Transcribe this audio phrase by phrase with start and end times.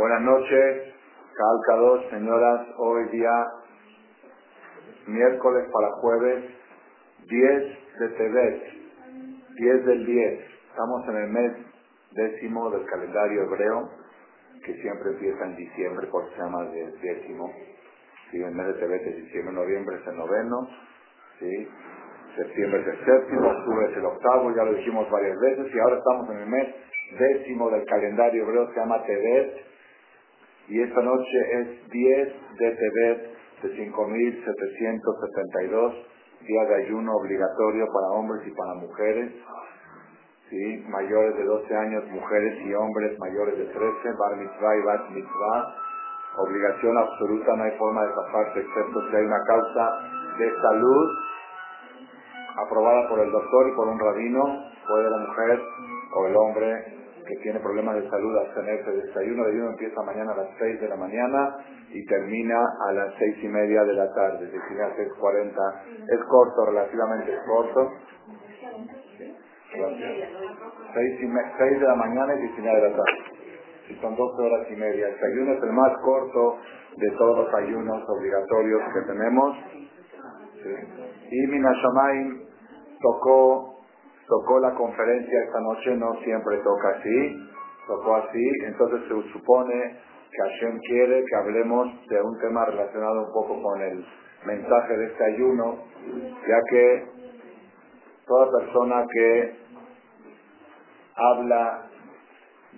[0.00, 0.94] Buenas noches,
[1.36, 2.68] Calcados, señoras.
[2.78, 3.30] Hoy día,
[5.06, 6.44] miércoles para jueves,
[7.28, 8.62] 10 de Tebet,
[9.56, 10.40] 10 del 10.
[10.70, 11.52] Estamos en el mes
[12.12, 13.90] décimo del calendario hebreo,
[14.64, 16.64] que siempre empieza en diciembre, porque se llama
[17.02, 17.52] décimo.
[18.30, 18.42] ¿Sí?
[18.42, 20.66] El mes de Tebet es diciembre, noviembre es el noveno.
[21.40, 21.68] ¿sí?
[22.36, 25.98] Septiembre es el séptimo, octubre es el octavo, ya lo dijimos varias veces, y ahora
[25.98, 26.74] estamos en el mes
[27.18, 29.69] décimo del calendario hebreo, se llama Tebet,
[30.70, 33.30] y esta noche es 10 de Tebet
[33.62, 35.94] de 5.772,
[36.46, 39.32] día de ayuno obligatorio para hombres y para mujeres,
[40.48, 40.84] ¿sí?
[40.88, 45.74] mayores de 12 años, mujeres y hombres mayores de 13, bar mitzvah y bat mitzvah,
[46.38, 49.90] obligación absoluta, no hay forma de zafarse excepto si hay una causa
[50.38, 51.10] de salud
[52.64, 55.60] aprobada por el doctor y por un rabino, puede la mujer
[56.14, 56.99] o el hombre
[57.30, 59.44] que tiene problemas de salud abstenerse de desayuno.
[59.44, 61.56] El ayuno empieza mañana a las 6 de la mañana
[61.92, 65.82] y termina a las seis y media de la tarde, es decir, a 6.40.
[66.08, 67.92] Es corto, relativamente corto.
[70.94, 71.26] 6, y
[71.78, 73.18] de la mañana y 19 de la tarde.
[73.90, 75.08] Y son 12 horas y media.
[75.08, 76.58] El ayuno es el más corto
[76.96, 79.56] de todos los ayunos obligatorios que tenemos.
[81.30, 82.42] Y Minashamayim
[83.00, 83.79] tocó
[84.30, 87.48] tocó la conferencia esta noche, no siempre toca así,
[87.86, 89.98] tocó así, entonces se supone
[90.30, 94.06] que Hashem quiere que hablemos de un tema relacionado un poco con el
[94.46, 95.78] mensaje de este ayuno,
[96.46, 97.04] ya que
[98.24, 99.56] toda persona que
[101.16, 101.90] habla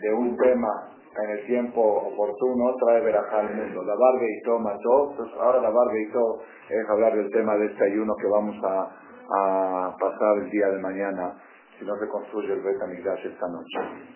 [0.01, 0.89] de un tema
[1.23, 3.83] en el tiempo oportuno trae verajá mundo.
[3.85, 7.67] La barbe y todo, entonces ahora la barbe y todo es hablar del tema de
[7.67, 11.35] este ayuno que vamos a a pasar el día de mañana
[11.79, 12.77] si no se construye el Bet
[13.25, 14.13] esta noche.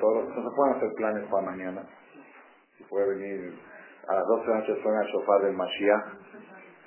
[0.00, 1.82] Todos, no se pueden hacer planes para mañana.
[2.76, 3.58] Si puede venir
[4.08, 6.04] a las 12 de la noche suena el sofá del Mashiach,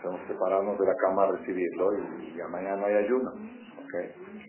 [0.01, 3.31] tenemos que pararnos de la cama a recibirlo y, a mañana hay ayuno.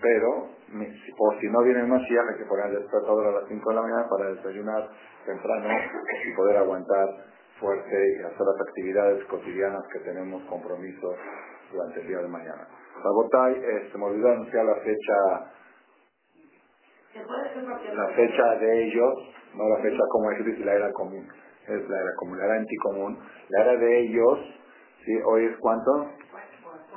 [0.03, 3.49] Pero si, por si no viene el Mashiach hay que poner el despertador a las
[3.49, 4.91] 5 de la mañana para desayunar
[5.25, 5.69] temprano
[6.27, 7.09] y poder aguantar
[7.61, 11.15] fuerte y hacer las actividades cotidianas que tenemos compromisos
[11.73, 12.69] durante el día de mañana.
[13.03, 15.53] Sabotay, eh, se me olvidó anunciar la fecha
[17.95, 19.15] la fecha de ellos,
[19.55, 21.27] no la fecha como es la era común,
[21.67, 23.19] es la era común, la era anticomún,
[23.49, 24.39] la era de ellos,
[25.05, 25.13] ¿sí?
[25.25, 26.11] hoy es cuánto?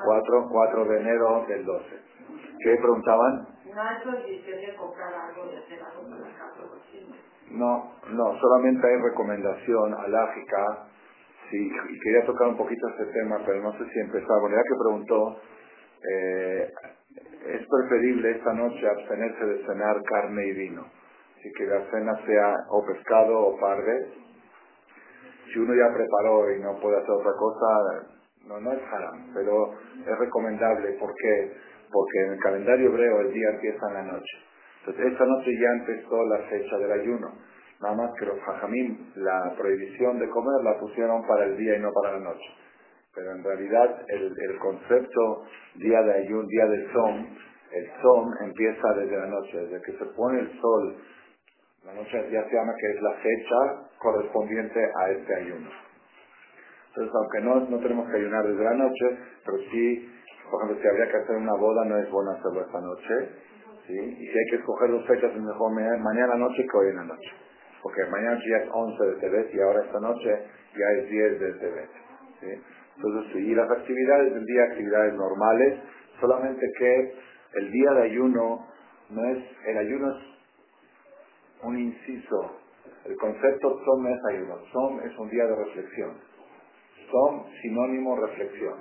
[0.04, 1.86] 4, 4 de enero del 12.
[2.64, 3.48] ¿Qué preguntaban?
[3.66, 3.84] No,
[7.52, 10.88] no, solamente hay recomendación alágica,
[11.50, 14.40] sí, y quería tocar un poquito este tema, pero no sé si empezar.
[14.42, 15.40] Bueno, ya que preguntó,
[16.12, 16.72] eh,
[17.48, 20.86] es preferible esta noche abstenerse de cenar carne y vino.
[21.38, 24.12] Así que la cena sea o pescado o parve.
[25.52, 28.10] Si uno ya preparó y no puede hacer otra cosa,
[28.46, 29.74] no, no es haram, pero
[30.06, 30.92] es recomendable.
[31.00, 31.54] ¿Por qué?
[31.92, 34.49] Porque en el calendario hebreo el día empieza en la noche.
[34.80, 37.28] Entonces, esta noche ya empezó la fecha del ayuno.
[37.82, 41.80] Nada más que los hajamim, la prohibición de comer la pusieron para el día y
[41.80, 42.50] no para la noche.
[43.16, 45.46] Pero en realidad el, el concepto
[45.76, 47.38] día de ayuno, día del son,
[47.72, 50.96] el son empieza desde la noche, desde que se pone el sol.
[51.86, 55.70] La noche ya se llama que es la fecha correspondiente a este ayuno.
[56.90, 60.10] Entonces, aunque no, no tenemos que ayunar desde la noche, pero sí,
[60.50, 63.30] por ejemplo, si habría que hacer una boda, no es bueno hacerlo esta noche.
[63.90, 63.98] ¿Sí?
[63.98, 67.04] Y si hay que escoger dos fechas, es mejor mañana noche que hoy en la
[67.04, 67.32] noche.
[67.82, 70.30] Porque mañana ya es 11 de Tebet y ahora esta noche
[70.78, 71.90] ya es 10 de Tebet.
[72.40, 72.62] ¿sí?
[72.98, 75.80] Entonces, y las actividades del día, actividades normales,
[76.20, 77.14] solamente que
[77.56, 78.68] el día de ayuno
[79.10, 80.24] no es, el ayuno es
[81.64, 82.58] un inciso.
[83.06, 86.12] El concepto no es ayuno, son es un día de reflexión.
[87.10, 88.76] Son sinónimo reflexión.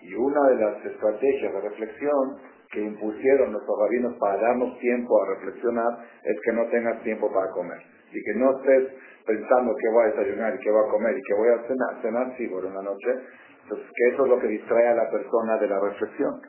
[0.00, 5.34] Y una de las estrategias de reflexión que impusieron nuestros rabinos para darnos tiempo a
[5.36, 5.92] reflexionar
[6.24, 7.78] es que no tengas tiempo para comer.
[8.12, 8.92] Y que no estés
[9.24, 12.02] pensando que voy a desayunar y qué voy a comer y que voy a cenar,
[12.02, 13.10] cenar sí por una noche.
[13.62, 16.40] Entonces, que eso es lo que distrae a la persona de la reflexión.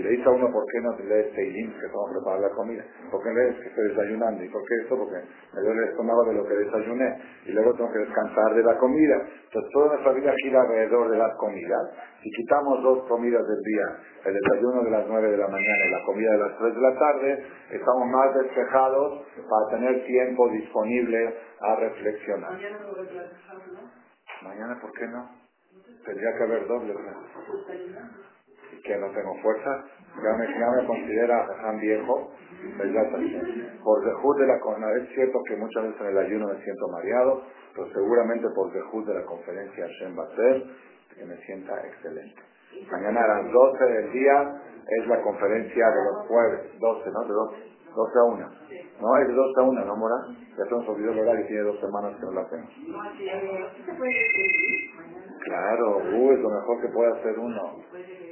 [0.00, 2.82] Si le dice a uno, ¿por qué no lees Teilim, que a preparar la comida?
[3.10, 4.42] ¿Por qué lees que estoy desayunando?
[4.42, 4.96] ¿Y por qué eso?
[4.96, 5.20] Porque
[5.52, 7.20] me duele el estómago de lo que desayuné.
[7.44, 9.16] Y luego tengo que descansar de la comida.
[9.20, 11.82] Entonces, toda nuestra vida gira alrededor de las comidas.
[12.22, 13.84] Si quitamos dos comidas del día,
[14.24, 16.80] el desayuno de las 9 de la mañana y la comida de las 3 de
[16.80, 22.52] la tarde, estamos más despejados para tener tiempo disponible a reflexionar.
[24.44, 25.28] Mañana, ¿por qué no?
[26.06, 26.94] Tendría que haber doble.
[26.94, 28.29] ¿Y
[28.84, 29.84] que no tengo fuerza?
[30.22, 32.32] Ya me, ya me considera tan viejo,
[33.82, 34.58] por dejud de la
[34.98, 37.42] es cierto que muchas veces en el ayuno me siento mareado,
[37.74, 40.64] pero seguramente por dejud de la conferencia Hashem va a ser
[41.14, 42.42] que me sienta excelente.
[42.90, 47.20] Mañana a las 12 del día es la conferencia de los jueves, 12, ¿no?
[47.22, 47.56] De 12,
[47.94, 48.50] 12 a 1.
[49.00, 50.16] No, es de 12 a 1, ¿no, Mora?
[50.56, 52.70] Ya se nos olvidó el horario, tiene dos semanas que no lo hacemos.
[55.40, 57.62] Claro, uh, es lo mejor que puede hacer uno.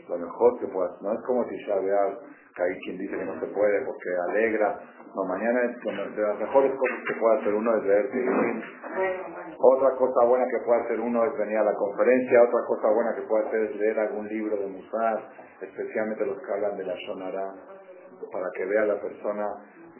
[0.08, 1.02] Lo mejor que puede hacer.
[1.02, 2.18] No es como si B'Av,
[2.54, 4.78] que hay quien dice que no se puede porque alegra.
[5.14, 8.10] No, mañana es de las mejores cosas que puede hacer uno es leer
[9.58, 12.42] Otra cosa buena que puede hacer uno es venir a la conferencia.
[12.42, 15.28] Otra cosa buena que puede hacer es leer algún libro de Musar,
[15.62, 17.54] especialmente los que hablan de la Shonara,
[18.30, 19.46] para que vea la persona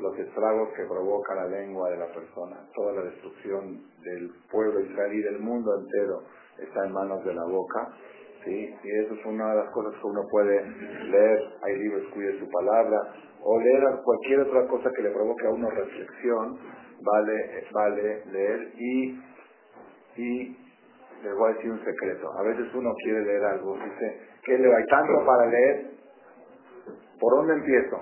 [0.00, 2.56] los estragos que provoca la lengua de la persona.
[2.74, 6.22] Toda la destrucción del pueblo israelí, del mundo entero,
[6.58, 7.88] está en manos de la boca.
[8.44, 8.74] ¿sí?
[8.82, 10.64] Y eso es una de las cosas que uno puede
[11.10, 11.38] leer.
[11.62, 13.14] Hay libros, cuide su palabra.
[13.42, 16.58] O leer cualquier otra cosa que le provoque a uno reflexión.
[17.00, 18.72] Vale, vale leer.
[18.76, 19.20] Y,
[20.16, 20.56] y
[21.22, 22.32] les voy a decir un secreto.
[22.38, 23.74] A veces uno quiere leer algo.
[23.74, 25.97] Dice, ¿qué le hay tanto para leer?
[27.18, 28.00] ¿Por dónde empiezo?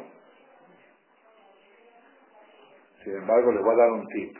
[3.05, 4.37] Sin embargo, les voy a dar un tip.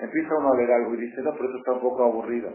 [0.00, 2.50] Empieza uno a leer algo y dice, no, pero eso está un poco aburrido.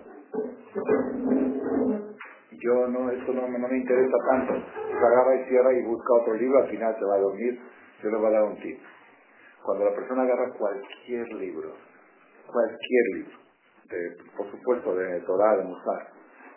[2.51, 4.53] Yo no, esto no, me interesa tanto.
[4.53, 7.59] Se agarra y cierra y busca otro libro, al final se va a dormir.
[8.03, 8.79] Yo le voy a dar un tip.
[9.63, 11.73] Cuando la persona agarra cualquier libro,
[12.47, 13.38] cualquier libro,
[14.38, 16.07] por supuesto de Torah, de Musar,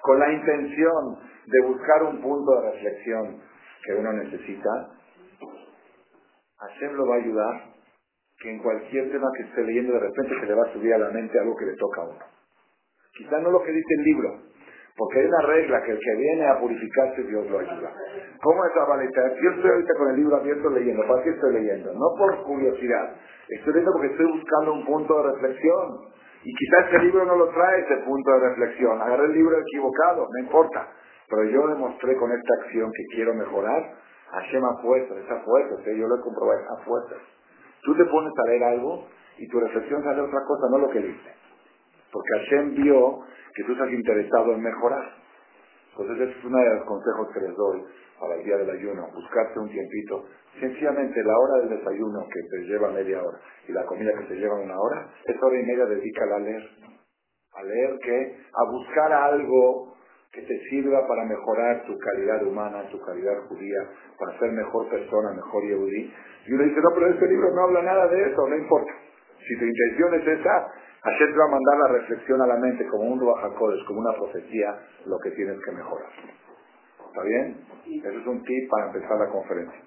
[0.01, 3.41] con la intención de buscar un punto de reflexión
[3.85, 4.71] que uno necesita,
[6.59, 7.75] Hashem lo va a ayudar
[8.41, 10.99] que en cualquier tema que esté leyendo de repente se le va a subir a
[10.99, 12.25] la mente algo que le toca a uno.
[13.17, 14.41] Quizás no lo que dice el libro,
[14.97, 17.93] porque hay una regla que el que viene a purificarse Dios lo ayuda.
[18.43, 19.35] ¿Cómo es la valeta?
[19.41, 21.03] Yo estoy ahorita con el libro abierto leyendo.
[21.07, 21.93] ¿Para qué estoy leyendo?
[21.95, 23.17] No por curiosidad.
[23.49, 26.15] Estoy leyendo porque estoy buscando un punto de reflexión.
[26.45, 29.01] Y quizás ese libro no lo trae ese punto de reflexión.
[29.01, 30.89] Agarré el libro equivocado, no importa.
[31.29, 33.95] Pero yo demostré con esta acción que quiero mejorar.
[34.31, 37.19] Hashem a fuerzas, esa fuerza, yo lo he comprobado, a fuerzas.
[37.83, 39.07] Tú te pones a leer algo
[39.39, 41.31] y tu reflexión sale otra cosa, no lo que dice.
[42.11, 43.21] Porque Hashem vio
[43.55, 45.25] que tú estás interesado en mejorar.
[45.91, 47.85] Entonces ese es uno de los consejos que les doy
[48.19, 50.25] para el día del ayuno, buscarse un tiempito.
[50.59, 53.39] Sencillamente la hora del desayuno que te lleva media hora
[53.69, 56.71] y la comida que te lleva una hora, esa hora y media dedícala a leer.
[57.55, 59.94] A leer que, a buscar algo
[60.35, 63.79] que te sirva para mejorar tu calidad humana, tu calidad judía,
[64.19, 66.13] para ser mejor persona, mejor yehudí.
[66.47, 68.93] Y uno dice, no, pero este libro no habla nada de eso, no importa.
[69.39, 70.67] Si tu intención es esa,
[71.03, 74.13] Hashem te va a mandar la reflexión a la mente como un Ruajacodes, como una
[74.15, 74.77] profecía,
[75.07, 76.09] lo que tienes que mejorar.
[77.07, 77.61] ¿Está bien?
[77.87, 79.81] Ese es un tip para empezar la conferencia.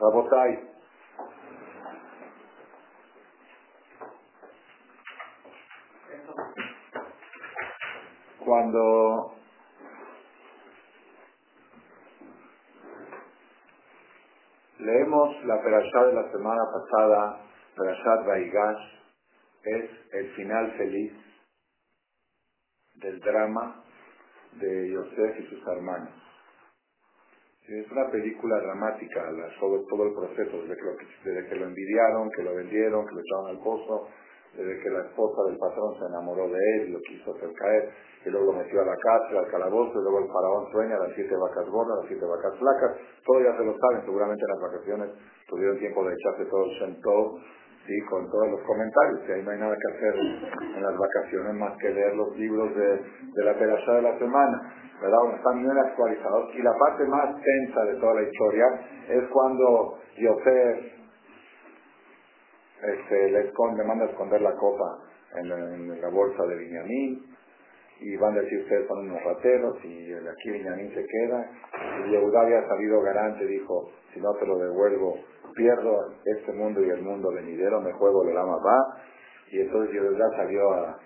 [0.00, 0.60] Rabotai.
[8.38, 9.37] Cuando
[14.78, 17.40] leemos la perashá de la semana pasada,
[17.76, 18.98] Perashat Vaigash,
[19.64, 21.12] es el final feliz
[22.96, 23.84] del drama
[24.52, 26.10] de Yosef y sus hermanos.
[27.68, 29.30] Es una película dramática,
[29.60, 33.14] sobre todo el proceso, desde que, lo, desde que lo envidiaron, que lo vendieron, que
[33.14, 34.08] lo echaron al pozo,
[34.56, 37.90] desde que la esposa del patrón se enamoró de él y lo quiso hacer caer,
[38.24, 41.12] y luego lo metió a la cárcel, al calabozo, y luego el faraón sueña las
[41.14, 42.92] siete vacas gordas, las siete vacas flacas,
[43.24, 45.08] todo ya se lo saben, seguramente en las vacaciones
[45.48, 47.38] tuvieron tiempo de echarse todo el Shentov,
[47.88, 50.14] sí, con todos los comentarios, que ahí no hay nada que hacer
[50.76, 55.34] en las vacaciones más que leer los libros de, la perashá de la semana, ¿verdad?
[55.34, 56.54] Están bien actualizados.
[56.54, 58.66] Y la parte más tensa de toda la historia
[59.08, 60.97] es cuando Yosef
[62.82, 63.52] este, le,
[63.84, 64.98] manda a esconder la copa
[65.36, 67.26] en la, bolsa de Viñamín
[68.00, 71.50] y van a decir ustedes son unos rateros y aquí Viñamín se queda
[72.06, 75.16] y Yehuda había salido garante dijo si no te lo devuelvo
[75.58, 79.02] pierdo este mundo y el mundo venidero, me juego el lama va.
[79.50, 80.98] Y entonces ya salió a,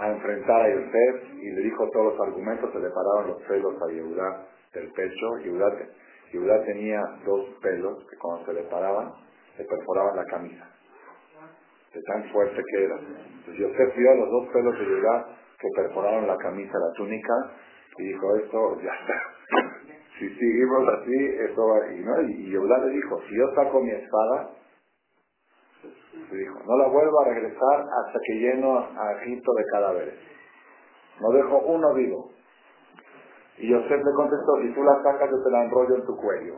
[0.00, 3.74] a enfrentar a Yosef y le dijo todos los argumentos, se le pararon los pelos
[3.82, 5.38] a Yehuda del pecho.
[6.32, 9.12] Yehuda, tenía dos pelos que cuando se le paraban,
[9.58, 10.68] le perforaban la camisa.
[11.92, 12.96] De tan fuerte que era.
[12.96, 15.26] Entonces Yosef vio los dos pelos de Yehuda
[15.58, 17.34] que perforaron la camisa, la túnica,
[17.98, 19.32] y dijo, esto ya está
[20.18, 22.22] si seguimos así, eso va a ¿no?
[22.22, 24.50] Y, Yehuda le dijo, si yo saco mi espada,
[26.30, 30.14] le dijo, no la vuelvo a regresar hasta que lleno a Egipto de cadáveres.
[31.20, 32.30] No dejo uno vivo.
[33.58, 36.54] Y Yosef le contestó, si tú la sacas, yo te la enrollo en tu cuello.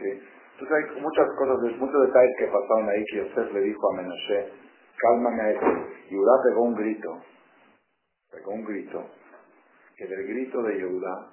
[0.00, 0.22] ¿Sí?
[0.58, 4.52] Entonces hay muchas cosas, muchos detalles que pasaron ahí que Yosef le dijo a Menashe,
[4.96, 5.66] cálmame a este.
[6.08, 7.18] Y Yehudá pegó un grito,
[8.32, 9.04] pegó un grito,
[9.96, 11.30] que del grito de Yehudá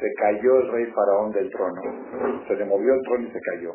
[0.00, 3.74] se cayó el rey faraón del trono, se le movió el trono y se cayó.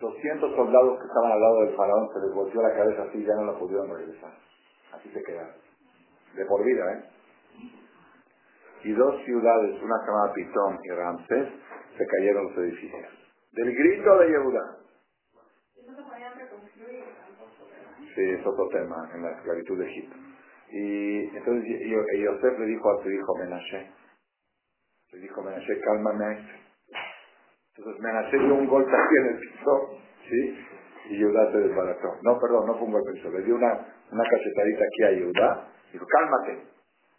[0.00, 3.24] 200 soldados que estaban al lado del faraón se les volteó la cabeza así y
[3.24, 4.32] ya no la pudieron regresar.
[4.92, 5.54] Así se quedaron.
[6.36, 7.04] De por vida, ¿eh?
[8.84, 11.48] Y dos ciudades, una llamada Pitón y Ramsés,
[11.96, 13.12] se cayeron los edificios.
[13.52, 14.76] Del grito de Yehuda.
[18.14, 20.16] Sí, es otro tema en la esclavitud de Egipto.
[20.70, 21.64] Y entonces
[22.18, 23.90] Yosef le dijo a su hijo Menashe,
[25.12, 26.48] le dijo Menashe, cálmame
[27.76, 29.98] Entonces Menashe dio un golpe aquí en el piso,
[30.28, 30.58] ¿sí?
[31.10, 32.08] Y Yehudá se desbarató.
[32.22, 33.12] No, perdón, no fue un golpe.
[33.12, 33.72] Le dio una,
[34.10, 35.68] una cachetadita aquí a Yehudá.
[35.92, 36.66] Dijo, cálmate.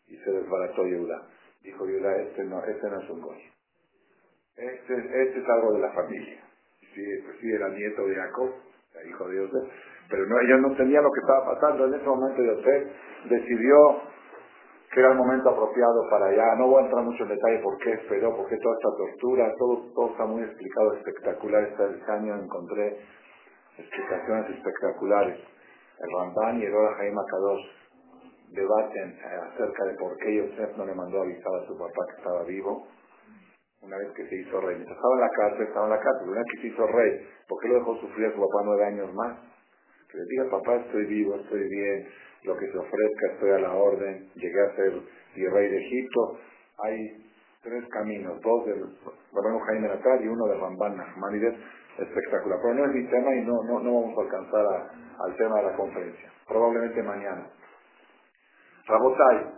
[0.08, 1.22] Y se desbarató Yehudá.
[1.66, 3.38] Dijo Yehudá, este no, este no es un gol.
[4.56, 6.40] Este, este es algo de la familia.
[6.94, 8.52] Sí, pues sí, era nieto de Jacob,
[9.10, 9.74] hijo de Yosef.
[10.08, 11.86] Pero no, ellos no entendían lo que estaba pasando.
[11.86, 12.88] En ese momento Yosef
[13.30, 13.76] decidió
[14.94, 16.56] que era el momento apropiado para allá.
[16.56, 19.54] No voy a entrar mucho en detalle por qué esperó, por qué toda esta tortura,
[19.58, 21.64] todo, todo está muy explicado, espectacular.
[21.64, 23.02] Este año encontré
[23.78, 25.40] explicaciones espectaculares.
[26.00, 27.85] El Ramban y el Ora Jaime Akadosh
[28.56, 29.20] debaten
[29.54, 32.88] acerca de por qué Yosef no le mandó avisar a su papá que estaba vivo
[33.86, 34.82] una vez que se hizo rey.
[34.82, 37.62] estaba en la cárcel, estaba en la cárcel, una vez que se hizo rey, ¿por
[37.62, 39.38] qué lo dejó sufrir a su papá nueve años más?
[40.10, 42.08] Que le diga, papá, estoy vivo, estoy bien,
[42.44, 44.94] lo que se ofrezca, estoy a la orden, llegué a ser
[45.36, 46.40] el rey de Egipto.
[46.80, 47.32] Hay
[47.62, 48.86] tres caminos, dos del
[49.32, 51.56] Barano Jaime Natal y uno de Ramban Nachmanides,
[51.98, 52.60] espectacular.
[52.62, 54.66] Pero no es mi tema y no, no, no vamos a alcanzar
[55.20, 56.32] al tema de la conferencia.
[56.48, 57.50] Probablemente mañana.
[58.88, 59.56] Rabotai.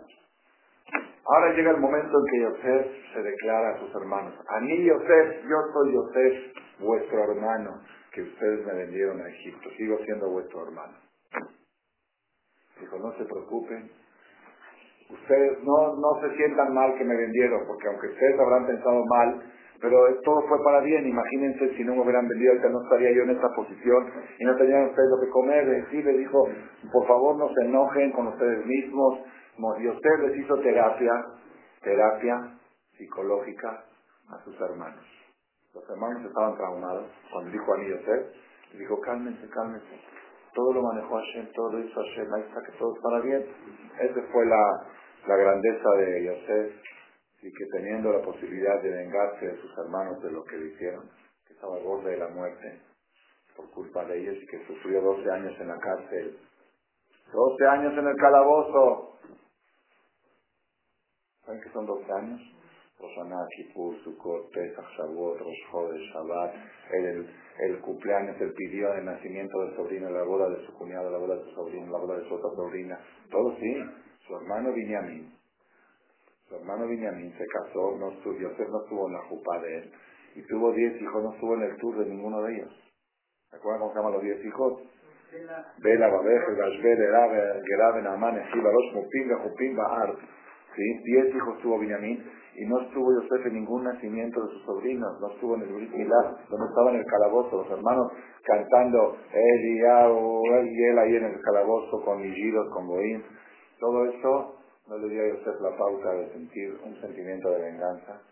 [1.26, 4.34] Ahora llega el momento en que Yosef se declara a sus hermanos.
[4.48, 7.82] A mí, Yosef, yo soy Yosef, vuestro hermano,
[8.12, 9.68] que ustedes me vendieron a Egipto.
[9.76, 10.94] Sigo siendo vuestro hermano.
[12.80, 13.90] Dijo, no se preocupen.
[15.10, 19.42] Ustedes no, no se sientan mal que me vendieron, porque aunque ustedes habrán pensado mal,
[19.80, 21.06] pero todo fue para bien.
[21.06, 24.56] Imagínense si no me hubieran vendido, ahorita no estaría yo en esta posición y no
[24.56, 25.86] tenían ustedes lo que comer.
[25.90, 26.48] Sí, le dijo,
[26.92, 29.20] por favor no se enojen con ustedes mismos.
[29.80, 31.12] Y usted les hizo terapia,
[31.82, 32.58] terapia
[32.96, 33.84] psicológica
[34.30, 35.04] a sus hermanos.
[35.74, 37.06] Los hermanos estaban traumados.
[37.32, 38.34] Cuando dijo a mí Yosef,
[38.72, 40.00] le dijo, cálmense, cálmense.
[40.54, 43.46] Todo lo manejó Hashem, todo lo hizo Hashem, ahí está que todo es para bien.
[44.00, 44.86] Esa fue la,
[45.28, 46.72] la grandeza de Yosef
[47.42, 51.08] y que teniendo la posibilidad de vengarse de sus hermanos de lo que le hicieron,
[51.46, 52.80] que estaba al borde de la muerte
[53.56, 56.38] por culpa de ellos y que sufrió 12 años en la cárcel.
[57.32, 59.18] 12 años en el calabozo.
[61.44, 62.40] ¿Saben qué son 12 años?
[62.98, 66.54] Roshaná, Kippur, Sukkot, Pesach, Shavuot, Rosh Shabbat,
[66.90, 67.30] el,
[67.60, 71.36] el cumpleaños, el pidió el nacimiento del sobrino, la boda de su cuñado, la boda
[71.36, 72.98] de su sobrino, la boda de su otra sobrina.
[73.30, 73.84] Todo sí.
[74.26, 75.37] Su hermano Binyamin
[76.48, 79.92] su hermano Benjamín se casó, no estuvo, Yosef no estuvo en la jupa de él,
[80.34, 82.72] y tuvo diez hijos, no estuvo en el tour de ninguno de ellos.
[83.50, 84.82] ¿Se acuerdan cómo se llaman los diez hijos?
[85.82, 90.14] Bela, Babeje, Gashbel, Erabe, Gerabe, Naamán, Ejiba, Rosh, Mupim, Jupim, Bahar.
[90.74, 91.02] ¿Sí?
[91.04, 92.24] Diez hijos tuvo Benjamín,
[92.54, 95.92] y no estuvo Yosef en ningún nacimiento de sus sobrinos, no estuvo en el Brit
[95.92, 98.12] Milá, donde estaba en el calabozo, los hermanos
[98.42, 103.22] cantando y él y él ahí en el calabozo con Igidos, con Boín.
[103.78, 104.57] Todo eso
[104.88, 108.22] no le dio a Yosef la pauta de sentir un sentimiento de venganza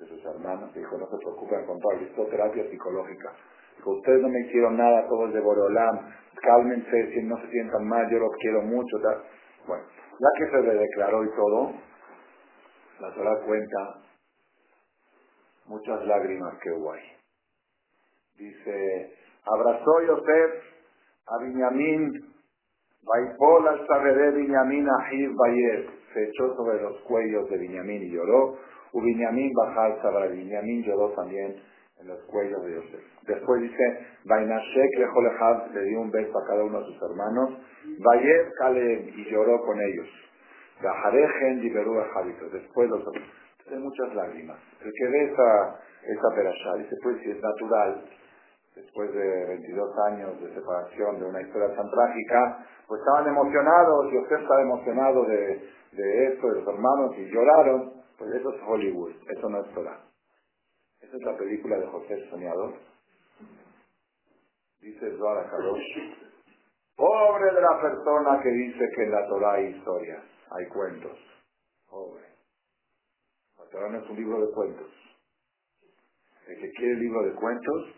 [0.00, 0.74] de sus hermanos.
[0.74, 3.32] Dijo, no se preocupen con todo, hizo terapia psicológica.
[3.76, 8.10] Dijo, ustedes no me hicieron nada, todo es de Borolam, cálmense, no se sientan mal,
[8.10, 8.96] yo los quiero mucho.
[9.66, 9.84] Bueno,
[10.18, 11.72] ya que se le declaró y todo,
[13.00, 14.00] la Torah cuenta
[15.66, 17.12] muchas lágrimas que hubo ahí.
[18.36, 20.64] Dice, abrazó Yosef
[21.26, 22.33] a Binyamin
[26.14, 28.56] se echó sobre los cuellos de Binyamin y lloró.
[28.92, 31.56] U Binyamin Bajal Sabra, Binyamin lloró también
[32.00, 33.00] en los cuellos de Yosef.
[33.26, 37.58] Después dice, Vainashek Lejolejab le dio un beso a cada uno de sus hermanos.
[37.98, 40.08] Bayer Kalem y lloró con ellos.
[40.82, 42.48] Bajarejen Liberú Jabito.
[42.50, 43.02] Después los
[43.70, 44.58] Hay muchas lágrimas.
[44.82, 48.04] El que ve esa, esa perashá dice, pues si es natural,
[48.74, 54.18] después de 22 años de separación de una historia tan trágica, pues estaban emocionados, y
[54.18, 59.12] usted estaba emocionado de, de esto, de los hermanos, y lloraron, pues eso es Hollywood,
[59.28, 60.00] eso no es Torah.
[61.00, 62.74] Esa es la película de José el Soñador.
[64.80, 66.24] Dice Zohar Kadosh,
[66.96, 71.18] Pobre de la persona que dice que en la Torah hay historias, hay cuentos.
[71.90, 72.22] Pobre.
[73.58, 74.90] La Torah no es un libro de cuentos.
[76.46, 77.94] El que quiere libro de cuentos,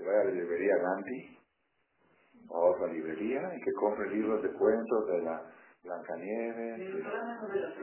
[0.00, 1.38] que vaya a la librería Gandhi,
[2.48, 5.42] o a otra librería, y que compre libros de cuentos de la
[5.84, 6.80] Blancanieves,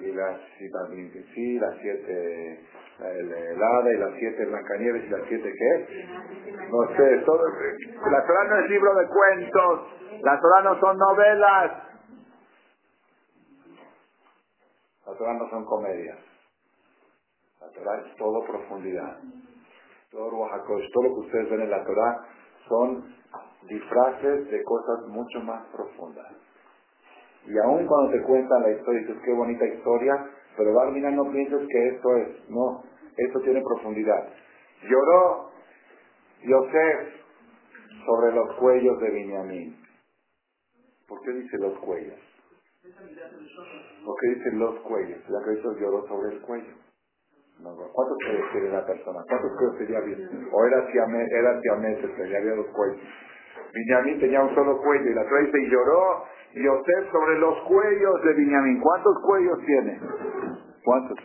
[0.02, 2.66] y las, y también, sí, las siete,
[3.00, 6.08] la, helada y las siete Blancanieves y las siete qué?
[6.70, 7.44] No sé, todo,
[8.12, 11.72] la Torah no es libro de cuentos, la Torah no son novelas,
[15.06, 16.18] la Torah no son comedias,
[17.62, 19.18] la Torah es todo profundidad,
[20.12, 20.32] todo
[21.04, 22.26] lo que ustedes ven en la Torah
[22.68, 23.16] son
[23.68, 26.28] disfraces de cosas mucho más profundas.
[27.46, 30.14] Y aún cuando te cuentan la historia, dices, qué bonita historia,
[30.58, 32.84] pero Barmina no pienses que esto es, no,
[33.16, 34.34] esto tiene profundidad.
[34.84, 35.52] Lloró
[36.44, 37.18] Yosef
[38.06, 39.78] sobre los cuellos de Benjamín.
[41.08, 42.20] ¿Por qué dice los cuellos?
[44.06, 45.20] ¿Por qué dice los cuellos?
[45.24, 46.87] Ya que lloró sobre el cuello.
[47.64, 49.20] ¿Cuántos cuellos tiene la persona?
[49.28, 50.48] ¿Cuántos cuellos tenía bien?
[50.52, 53.02] O era siamés, era siamés, tenía había dos cuellos.
[53.74, 56.24] Benjamín tenía un solo cuello y la trae y lloró
[56.54, 58.80] Yosef sobre los cuellos de Benjamín.
[58.80, 60.00] ¿Cuántos cuellos tiene?
[60.84, 61.18] ¿Cuántos?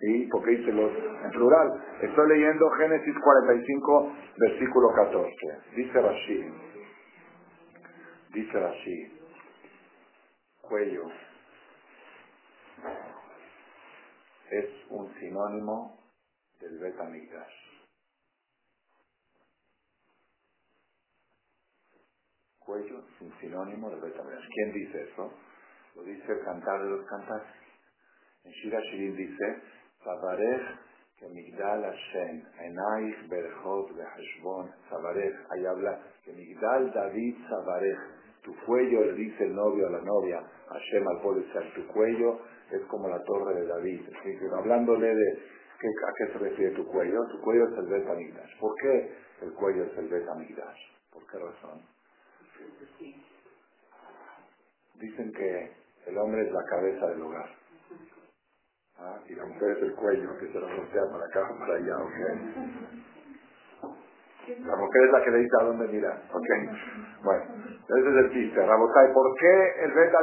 [0.00, 0.92] Sí, porque dice los
[1.24, 1.72] en plural.
[2.02, 5.30] Estoy leyendo Génesis 45, versículo 14.
[5.76, 6.52] Dice Rashi.
[8.32, 9.20] Dice Rashi.
[10.62, 11.04] Cuello
[14.58, 15.98] es un sinónimo
[16.60, 17.64] del Betamigdash.
[22.64, 24.48] cuello es un sinónimo de Betamigdash.
[24.54, 25.30] ¿Quién dice eso?
[25.96, 27.46] Lo dice el cantar de los cantares.
[28.42, 29.62] En Shira Shirin dice,
[30.02, 30.80] Sabarech
[31.18, 39.00] que Migdal Hashem, Enaich Berhot Behashbon, Sabarech, ahí habla que Migdal David Sabarech, tu cuello,
[39.04, 41.42] le dice el novio a la novia, Hashem al pueblo
[41.74, 44.02] tu cuello es como la torre de David.
[44.58, 48.58] hablándole de ¿a qué se refiere tu cuello, tu cuello es el Betamigdash.
[48.58, 50.80] ¿Por qué el cuello es el Betamigdash?
[51.10, 51.82] ¿Por qué razón?
[54.94, 55.72] Dicen que
[56.06, 57.50] el hombre es la cabeza del hogar.
[58.98, 59.20] ¿Ah?
[59.28, 61.96] Y la mujer es el cuello, que se lo voltea para acá o para allá,
[61.98, 62.14] ¿ok?
[64.46, 66.48] La mujer es la que le dice a dónde mirar, ¿ok?
[67.24, 67.44] Bueno,
[67.88, 68.64] ese es el chiste.
[68.64, 70.18] Rabotay, ¿por qué el Beta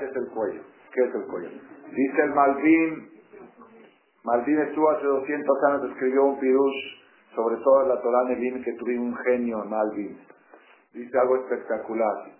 [0.00, 0.62] es el cuello?
[0.92, 1.50] ¿Qué es el cuello?
[1.90, 3.10] Dice el Malvin,
[4.24, 8.90] Malvin estuvo hace 200 años, escribió un pirush sobre todo la Torah Nevin, que tuvo
[8.90, 10.18] un genio, Malvin
[10.94, 12.32] dice algo espectacular.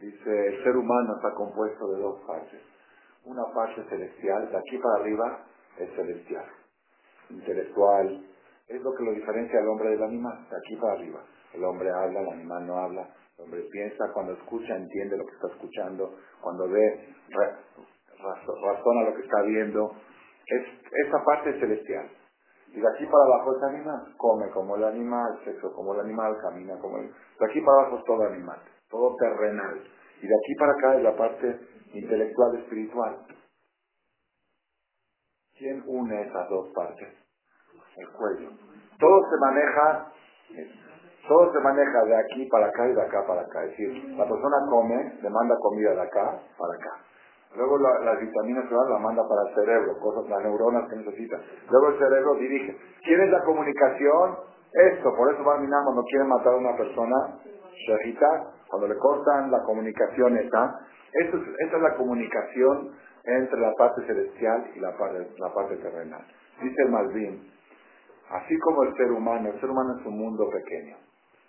[0.00, 2.60] Dice, el ser humano está compuesto de dos partes.
[3.24, 5.44] Una parte celestial, de aquí para arriba
[5.76, 6.46] es celestial,
[7.30, 8.24] intelectual.
[8.68, 11.20] Es lo que lo diferencia al hombre del animal, de aquí para arriba.
[11.52, 13.08] El hombre habla, el animal no habla.
[13.38, 16.16] Hombre piensa, cuando escucha entiende lo que está escuchando.
[16.40, 17.14] Cuando ve,
[18.62, 19.92] razona lo que está viendo.
[20.46, 20.62] Es,
[21.06, 22.10] esa parte es celestial.
[22.72, 24.14] Y de aquí para abajo es animal.
[24.16, 27.08] Come como el animal, sexo como el animal, camina como el...
[27.08, 29.82] De aquí para abajo es todo animal, todo terrenal.
[30.20, 31.60] Y de aquí para acá es la parte
[31.94, 33.26] intelectual, espiritual.
[35.56, 37.08] ¿Quién une esas dos partes?
[37.96, 38.50] El cuello.
[38.98, 40.12] Todo se maneja,
[41.28, 43.64] todo se maneja de aquí para acá y de acá para acá.
[43.64, 47.04] Es decir, la persona come, demanda comida de acá para acá.
[47.56, 51.38] Luego la, las vitaminas se la manda para el cerebro, cosas, las neuronas que necesita.
[51.70, 52.76] Luego el cerebro dirige.
[53.04, 54.36] ¿Quién es la comunicación?
[54.72, 57.38] Esto, por eso Barminan cuando quiere matar a una persona,
[57.86, 60.78] Shahita, cuando le cortan la comunicación esta,
[61.12, 62.92] esta es, esta es la comunicación
[63.24, 66.24] entre la parte celestial y la parte, la parte terrenal.
[66.62, 67.50] Dice el Malvin,
[68.30, 70.96] así como el ser humano, el ser humano es un mundo pequeño,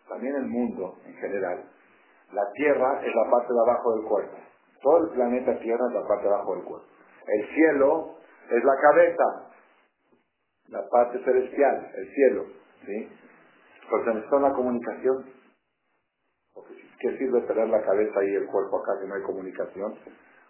[0.10, 1.64] también el mundo en general,
[2.34, 4.38] la tierra es la parte de abajo del cuerpo.
[4.82, 6.88] Todo el planeta Tierra es la parte de abajo del cuerpo.
[7.28, 8.16] El cielo
[8.50, 9.24] es la cabeza,
[10.70, 12.46] la parte celestial, el cielo.
[12.86, 13.10] ¿sí?
[13.90, 15.26] Porque necesita una comunicación.
[17.00, 19.96] ¿Qué sirve tener la cabeza y el cuerpo acá si no hay comunicación?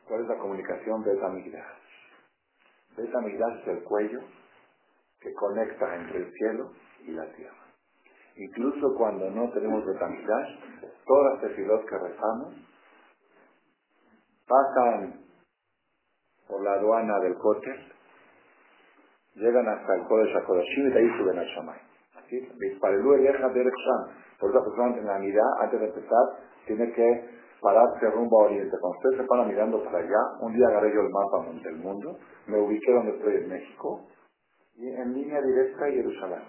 [0.08, 1.04] ¿Cuál es la comunicación?
[1.04, 1.78] Beta Migdash.
[2.98, 4.19] Beta Migdash es el cuello
[5.19, 6.72] que conecta entre el cielo
[7.06, 7.59] y la tierra.
[8.39, 10.49] Incluso cuando no tenemos Beta Migdash,
[11.06, 12.54] todas las tefilot que rezamos
[14.47, 15.19] pasan
[16.47, 17.93] por la aduana del Kotel,
[19.36, 21.80] llegan hasta el Kodesh HaKodashim y de ahí suben al Shamay.
[22.30, 24.08] Sham.
[24.39, 26.25] Por eso persona en la mirada, antes de empezar,
[26.65, 28.78] tiene que pararse rumbo a Oriente.
[28.80, 32.17] Cuando usted se para mirando para allá, un día agarré yo el mapa del mundo,
[32.47, 34.08] me ubiqué donde estoy en México,
[34.75, 36.43] y en línea directa a Jerusalén.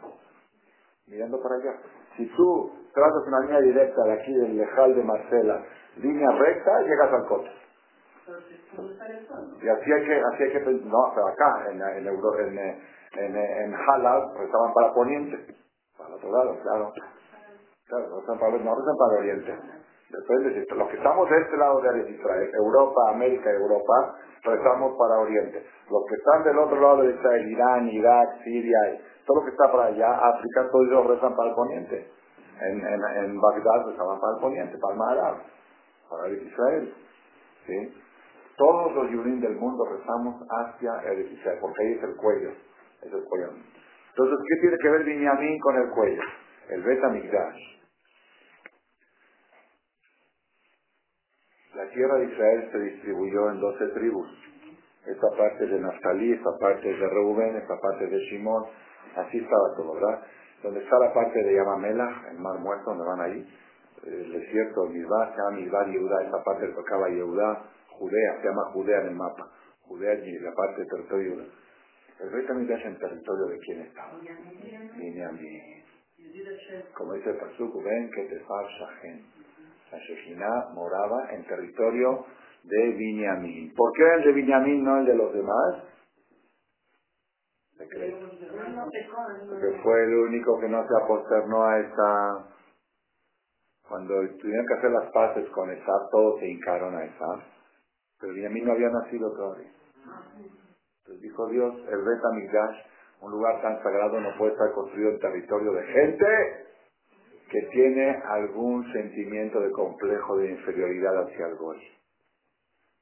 [1.11, 1.75] Mirando para allá.
[2.17, 5.65] Si tú tratas una línea directa de aquí del Lejal de Marcela
[5.97, 7.51] línea recta, llegas al coche.
[9.61, 12.59] Y así hay que, así hay que, no, acá, en, en, en,
[13.17, 15.55] en, en Halal, estaban para poniente,
[15.99, 16.93] para otro lado, claro.
[17.89, 19.59] Claro, rezan para, no rezan para oriente.
[20.11, 25.21] Depende, si los que estamos de este lado de Israel, Europa, América, Europa, rezamos para
[25.21, 25.65] Oriente.
[25.91, 29.71] Los que están del otro lado de Israel, Irán, Irak, Siria, todo lo que está
[29.71, 32.11] para allá, África, todos ellos rezan para el poniente.
[32.61, 35.37] En, en, en Bagdad rezaban para el poniente, para el
[36.11, 36.95] para Israel.
[37.65, 37.95] ¿Sí?
[38.57, 42.51] Todos los yurín del mundo rezamos hacia el Israel, porque ahí es el cuello.
[43.03, 43.53] Es el cuello.
[44.09, 46.23] Entonces, ¿qué tiene que ver Binyamin con el cuello?
[46.71, 47.01] El Bet
[51.75, 54.29] La tierra de Israel se distribuyó en doce tribus.
[55.07, 58.90] Esta parte de Naftali, esta parte de Reuben, esta parte de Shimon.
[59.17, 60.23] Así estaba todo, ¿verdad?
[60.63, 63.47] Donde está la parte de Yamamela, el mar muerto, donde van ahí,
[64.05, 69.01] el desierto, Milvá, se llama Milvá Yehuda, esa parte tocaba Yehuda, Judea, se llama Judea
[69.01, 69.51] en el mapa.
[69.83, 71.45] Judea y la parte del territorio Yehuda.
[72.21, 74.13] El rey también en territorio de quién estaba.
[75.33, 75.85] mí.
[76.95, 79.25] Como dice el Pasuk, ven que te Shahen.
[79.91, 82.27] La Shejina moraba en territorio
[82.63, 83.75] de Binyamin.
[83.75, 85.83] ¿Por qué el de Binyamin no el de los demás?
[89.49, 92.47] Porque fue el único que no se aposternó a esa...
[93.89, 97.45] Cuando tuvieron que hacer las paces con esa, todos se hincaron a esa.
[98.21, 99.73] Pero Binyamin no había nacido todavía.
[100.99, 102.21] Entonces dijo Dios, el Bet
[103.23, 106.27] un lugar tan sagrado no puede estar construido en territorio de gente
[107.51, 111.81] que tiene algún sentimiento de complejo de inferioridad hacia el Goy,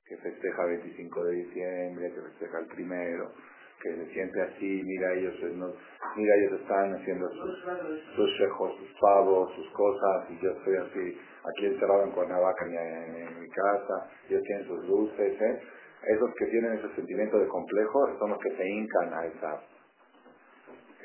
[0.06, 3.30] que festeja el 25 de diciembre, que festeja el primero,
[3.82, 5.34] que se siente así, mira ellos,
[6.16, 7.64] mira ellos están haciendo sus,
[8.16, 13.40] sus sus pavos, sus cosas, y yo estoy así, aquí encerrado en Cuernavaca, en, en,
[13.40, 15.60] mi casa, ellos tienen sus luces, ¿eh?
[16.06, 19.60] esos que tienen ese sentimiento de complejo son los que se hincan a esa.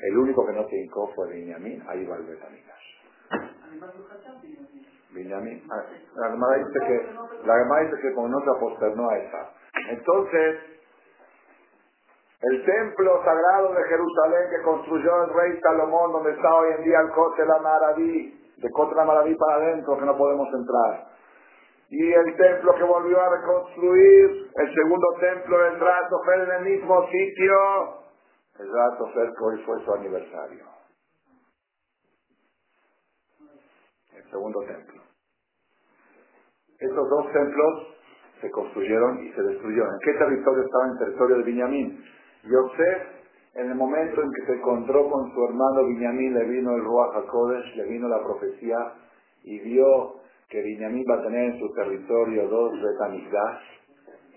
[0.02, 2.26] El único que no se hincó fue Benjamín, ahí va el.
[5.12, 5.62] Benjamín.
[5.70, 5.84] Ah,
[6.16, 9.50] la Gemara dice que, la Gemara dice que como no se aposternó a esa.
[9.90, 10.73] Entonces,
[12.50, 17.00] el templo sagrado de Jerusalén que construyó el rey Salomón, donde está hoy en día
[17.00, 21.06] el Cote la Maraví, de Cote la Maraví para adentro, que no podemos entrar.
[21.88, 27.06] Y el templo que volvió a reconstruir, el segundo templo del Fer en el mismo
[27.08, 27.54] sitio,
[28.58, 28.70] el
[29.14, 30.74] Fer que hoy fue su aniversario.
[34.34, 35.00] segundo templo.
[36.78, 37.86] Estos dos templos
[38.40, 39.94] se construyeron y se destruyeron.
[39.94, 40.84] ¿En qué territorio estaba?
[40.86, 42.04] En el territorio de Viñamín.
[42.44, 43.02] Yosef,
[43.54, 47.16] en el momento en que se encontró con su hermano Viñamín, le vino el Ruach
[47.16, 48.76] HaKodesh, le vino la profecía
[49.44, 53.62] y vio que Viñamín va a tener en su territorio dos Betamigdash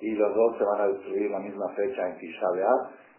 [0.01, 2.47] y los dos se van a destruir la misma fecha en Tisha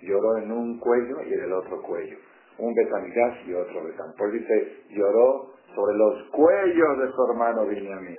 [0.00, 2.16] Lloró en un cuello y en el otro cuello.
[2.58, 4.12] Un Betamigdash y otro Betam.
[4.16, 8.16] Pues dice, lloró sobre los cuellos de su hermano Benjamín.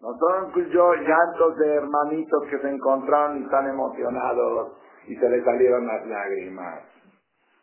[0.00, 4.72] No son yo llantos de hermanitos que se encontraron y están emocionados
[5.06, 6.80] y se les salieron las lágrimas,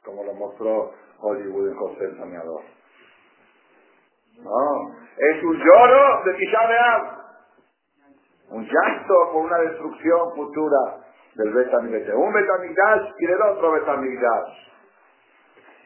[0.04, 2.62] como lo mostró Hollywood en José el Soñador.
[4.40, 7.20] No, es un lloro de Tisha
[8.50, 10.98] Un llanto por una destrucción futura
[11.36, 12.16] del Betamigdash.
[12.16, 14.54] Un Betamigdash y del otro Betamigdash.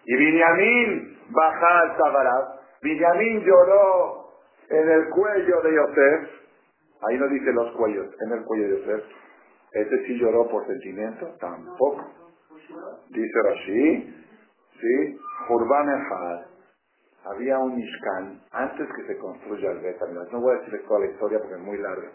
[0.06, 4.28] Y Binyamin baja al Tabarat Benjamín lloró
[4.70, 6.30] en el cuello de Yosef.
[7.08, 9.04] Ahí no dice los cuellos, en el cuello de Yosef.
[9.71, 11.27] ¿Este sí lloró por sentimiento?
[11.39, 12.06] Tampoco.
[13.10, 14.15] Dice Rashi,
[14.80, 16.45] sí, Urban
[17.25, 19.99] Había un Mishkan antes que se construya el Bet
[20.32, 22.12] No voy a decirles toda la historia porque es muy larga.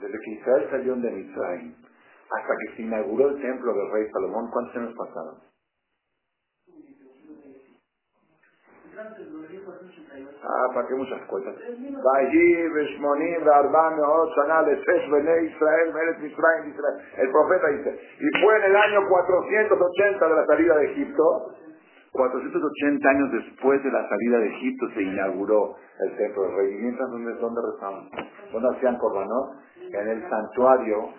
[0.00, 1.74] Desde que Israel salió de Mitzrayim
[2.30, 5.53] hasta que se inauguró el templo del rey Salomón, ¿cuántos años pasaron?
[10.42, 11.54] Ah, para qué muchas cosas.
[17.16, 21.54] El profeta dice, y fue en el año 480 de la salida de Egipto,
[22.12, 26.74] 480 años después de la salida de Egipto se inauguró el templo del rey.
[26.74, 28.08] ¿Y mientras dónde, dónde rezaban?
[28.52, 29.56] ¿Dónde hacían corbanot?
[29.92, 31.10] En el santuario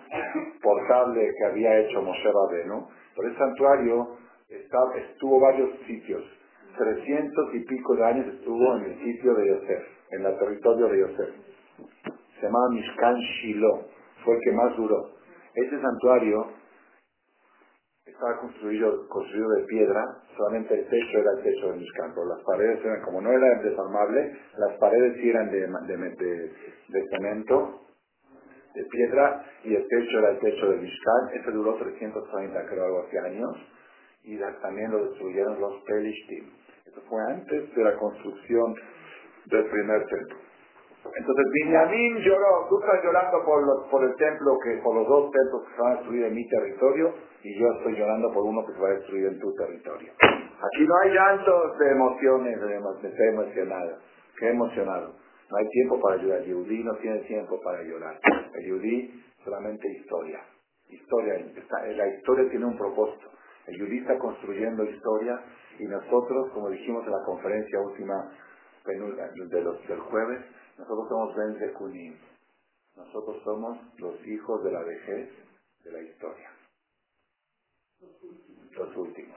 [0.62, 2.88] portable que había hecho Moshe Rabenu.
[3.14, 4.16] Por el santuario
[4.48, 6.22] estuvo varios sitios
[6.76, 11.00] 300 y pico de años estuvo en el sitio de Yosef, en el territorio de
[11.00, 11.34] Yosef.
[12.40, 13.86] Se llamaba Mishkan Shiloh,
[14.24, 15.10] fue el que más duró.
[15.54, 16.52] Ese santuario
[18.04, 20.04] estaba construido, de piedra,
[20.36, 23.62] solamente el techo era el techo del Mishkan, pero las paredes eran, como no era
[23.62, 26.52] desarmable, las paredes eran de, de,
[26.88, 27.80] de, cemento,
[28.74, 33.02] de piedra, y el techo era el techo del Mishkan, ese duró 330 creo algo
[33.06, 33.56] hace años,
[34.22, 36.50] y también lo destruyeron los Pelishtim.
[36.86, 38.74] Eso fue antes de la construcción
[39.46, 40.36] del primer templo.
[41.14, 45.62] Entonces Benjamín lloró, tú estás llorando por, por el templo, que por los dos templos
[45.62, 48.72] que se van a destruir en mi territorio, y yo estoy llorando por uno que
[48.72, 50.12] se va a destruir en tu territorio.
[50.20, 53.98] Aquí no hay llantos de emociones, de, ser emocionado.
[54.38, 55.14] Qué emocionado.
[55.50, 56.42] No hay tiempo para llorar.
[56.42, 58.18] Yudí no tiene tiempo para llorar.
[58.54, 60.40] El Yudí solamente historia.
[60.88, 61.34] Historia.
[61.96, 63.30] la historia tiene un propósito.
[63.66, 65.40] El Yudí está construyendo historia
[65.78, 68.32] y nosotros, como dijimos en la conferencia última
[68.84, 70.44] de los, del jueves,
[70.78, 72.16] nosotros somos Ben Kunim.
[72.96, 75.30] Nosotros somos los hijos de la vejez
[75.84, 76.50] de la historia.
[78.72, 79.36] Los últimos.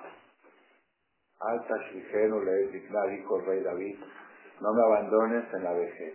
[1.40, 4.00] Alta Shigenu le dijo el rey David,
[4.62, 6.14] no me abandones en la vejez.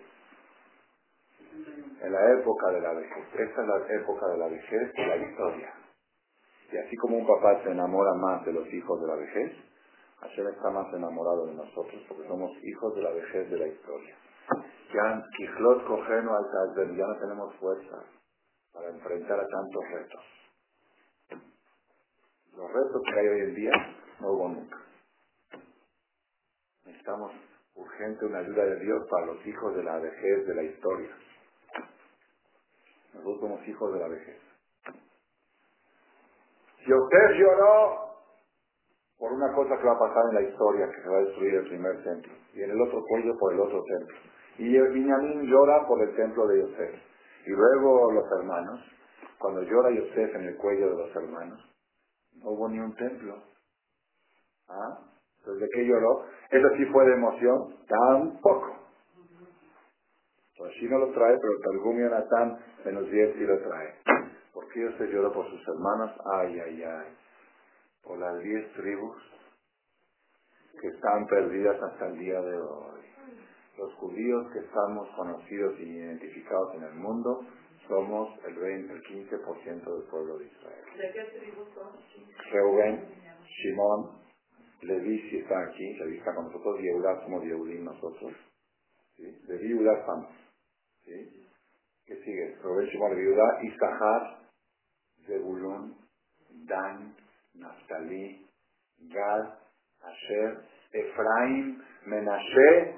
[2.03, 3.25] En la época de la vejez.
[3.33, 5.73] Esta es la época de la vejez de la historia.
[6.73, 9.53] Y así como un papá se enamora más de los hijos de la vejez,
[10.21, 14.17] Hashem está más enamorado de nosotros porque somos hijos de la vejez de la historia.
[14.93, 18.05] Ya, ya no tenemos fuerza
[18.73, 20.25] para enfrentar a tantos retos.
[22.57, 23.73] Los retos que hay hoy en día
[24.21, 24.79] no hubo nunca.
[26.85, 27.33] Necesitamos
[27.75, 31.11] urgente una ayuda de Dios para los hijos de la vejez de la historia.
[33.15, 34.41] Nosotros somos hijos de la vejez.
[36.85, 38.04] Si usted lloró
[39.19, 41.55] por una cosa que va a pasar en la historia, que se va a destruir
[41.55, 44.17] el primer templo, y en el otro cuello por el otro templo.
[44.59, 46.95] Y Benjamín llora por el templo de Yosef.
[47.47, 48.81] Y luego los hermanos,
[49.39, 51.61] cuando llora Yosef en el cuello de los hermanos,
[52.37, 53.37] no hubo ni un templo.
[54.69, 54.99] ¿Ah?
[55.39, 56.25] Entonces, ¿de qué lloró?
[56.51, 58.79] Eso sí fue de emoción, tampoco.
[60.57, 63.95] Pues sí no lo trae, pero Targum Natán menos 10 sí lo trae.
[64.53, 66.13] ¿Por qué Yosef lloró por sus hermanos?
[66.33, 67.24] Ay, ay, ay.
[68.05, 69.17] Por las 10 tribus
[70.81, 73.01] que están perdidas hasta el día de hoy.
[73.79, 77.47] Los judíos que estamos conocidos y identificados en el mundo
[77.89, 80.85] somos el 20, el 15% del pueblo de Israel.
[80.97, 81.93] ¿De qué tribus son?
[82.53, 83.09] Reuben,
[83.45, 84.23] Shimon,
[84.83, 88.33] Levi si está aquí, Levi está con nosotros, Yehuda somos Yehudim nosotros.
[89.17, 89.25] ¿sí?
[89.47, 90.31] De Yehuda estamos.
[91.05, 91.49] ¿sí?
[92.07, 92.57] ¿Qué sigue?
[92.63, 94.39] Reuben, Shimon, Yehuda, Isahar,
[95.27, 95.97] Zebulun,
[96.67, 97.15] Dan,
[97.55, 98.47] Naftali,
[99.11, 99.45] Gad,
[100.03, 100.59] Asher,
[100.93, 102.95] Efraim, Menashe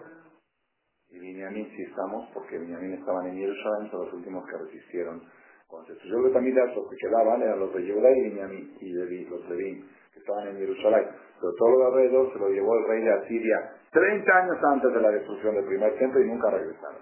[1.10, 5.22] y Binyamin sí estamos, porque Binyamin estaban en Jerusalén, son los últimos que resistieron.
[5.68, 9.48] Cuando se destruyó los que quedaban eran los de Yehuda y Binyamin, y de, los
[9.48, 11.08] de que estaban en Jerusalén.
[11.40, 14.92] Pero todo lo de alrededor se lo llevó el rey de Asiria 30 años antes
[14.92, 17.00] de la destrucción del primer templo y nunca regresaron.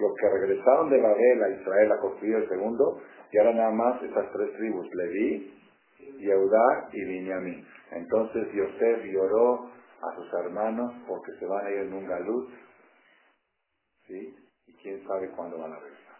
[0.00, 3.00] Los que regresaron de Babel a Israel a construir el segundo,
[3.32, 5.59] y ahora nada más esas tres tribus, Leví,
[6.18, 7.66] Yehuda y Binyamin.
[7.92, 9.70] Entonces Yosef lloró
[10.02, 12.50] a sus hermanos porque se van a ir en un galut
[14.06, 14.34] ¿sí?
[14.66, 16.16] Y quién sabe cuándo van a regresar.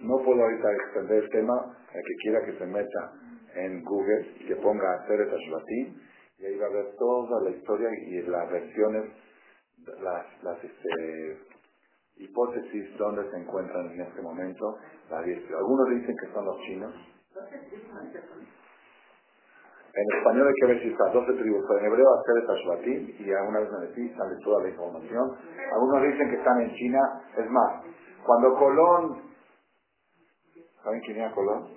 [0.00, 3.12] No puedo ahorita extender el tema, el que quiera que se meta
[3.54, 6.00] en Google y que ponga Seret Ashvatim,
[6.38, 9.10] y ahí va a ver toda la historia y las versiones,
[10.00, 11.38] las, las este,
[12.16, 14.76] hipótesis donde se encuentran en este momento.
[15.10, 16.94] Algunos dicen que son los chinos,
[19.96, 23.32] en español hay que ver si está 12 tribus, pero en hebreo hacer Tashvatim y
[23.32, 25.36] alguna vez me decís, sale toda la información.
[25.72, 27.00] Algunos dicen que están en China.
[27.36, 27.82] Es más,
[28.24, 29.22] cuando Colón,
[30.82, 31.68] ¿saben quién era Colón?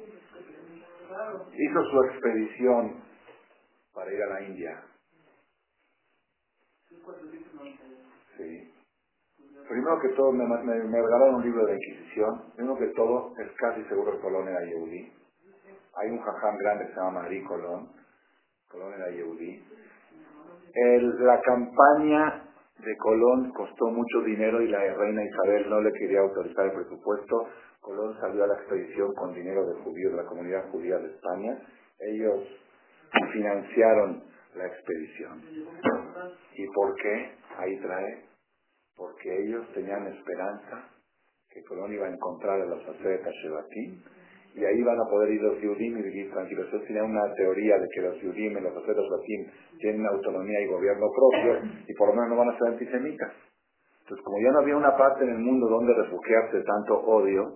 [1.54, 3.02] Hizo su expedición
[3.93, 4.84] para ir a la India.
[8.38, 8.74] Sí.
[9.67, 12.52] Primero que todo, me, me, regalaron un libro de Inquisición.
[12.56, 15.18] Primero que todo, es casi seguro que Colón era Yehudi.
[15.99, 17.89] Hay un jajam grande que se llama Marí Colón,
[18.69, 19.62] Colón era Yehudí.
[21.19, 22.43] la campaña
[22.77, 27.47] de Colón costó mucho dinero y la reina Isabel no le quería autorizar el presupuesto.
[27.81, 31.57] Colón salió a la expedición con dinero de judíos, la comunidad judía de España.
[31.99, 32.47] Ellos
[33.33, 34.23] financiaron
[34.55, 35.43] la expedición.
[36.53, 37.31] ¿Y por qué?
[37.57, 38.25] Ahí trae.
[38.95, 40.89] Porque ellos tenían esperanza
[41.49, 44.01] que Colón iba a encontrar a los sacerdotes Shebatim
[44.60, 46.67] y ahí van a poder ir los Yudim y vivir tranquilos.
[46.67, 49.48] Ellos tenían una teoría de que los Yudim y los aceros Batim
[49.80, 53.32] tienen autonomía y gobierno propio y por lo menos no van a ser antisemitas.
[54.02, 57.54] Entonces, como ya no había una parte en el mundo donde refugiarse tanto odio,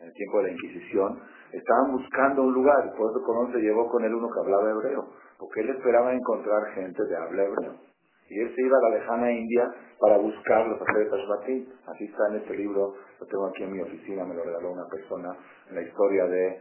[0.00, 1.20] en el tiempo de la Inquisición,
[1.52, 4.70] estaban buscando un lugar, y por eso Colón se llevó con él uno que hablaba
[4.70, 7.91] hebreo, porque él esperaba encontrar gente de habla hebreo.
[8.32, 11.66] Y él se iba a la lejana India para buscar los atletas Shvatim.
[11.86, 14.88] Así está en este libro, lo tengo aquí en mi oficina, me lo regaló una
[14.88, 15.36] persona,
[15.68, 16.60] en la historia de,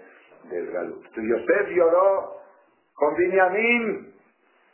[0.49, 1.01] del Galut.
[1.15, 2.35] Yosef lloró
[2.93, 4.13] con Binyamin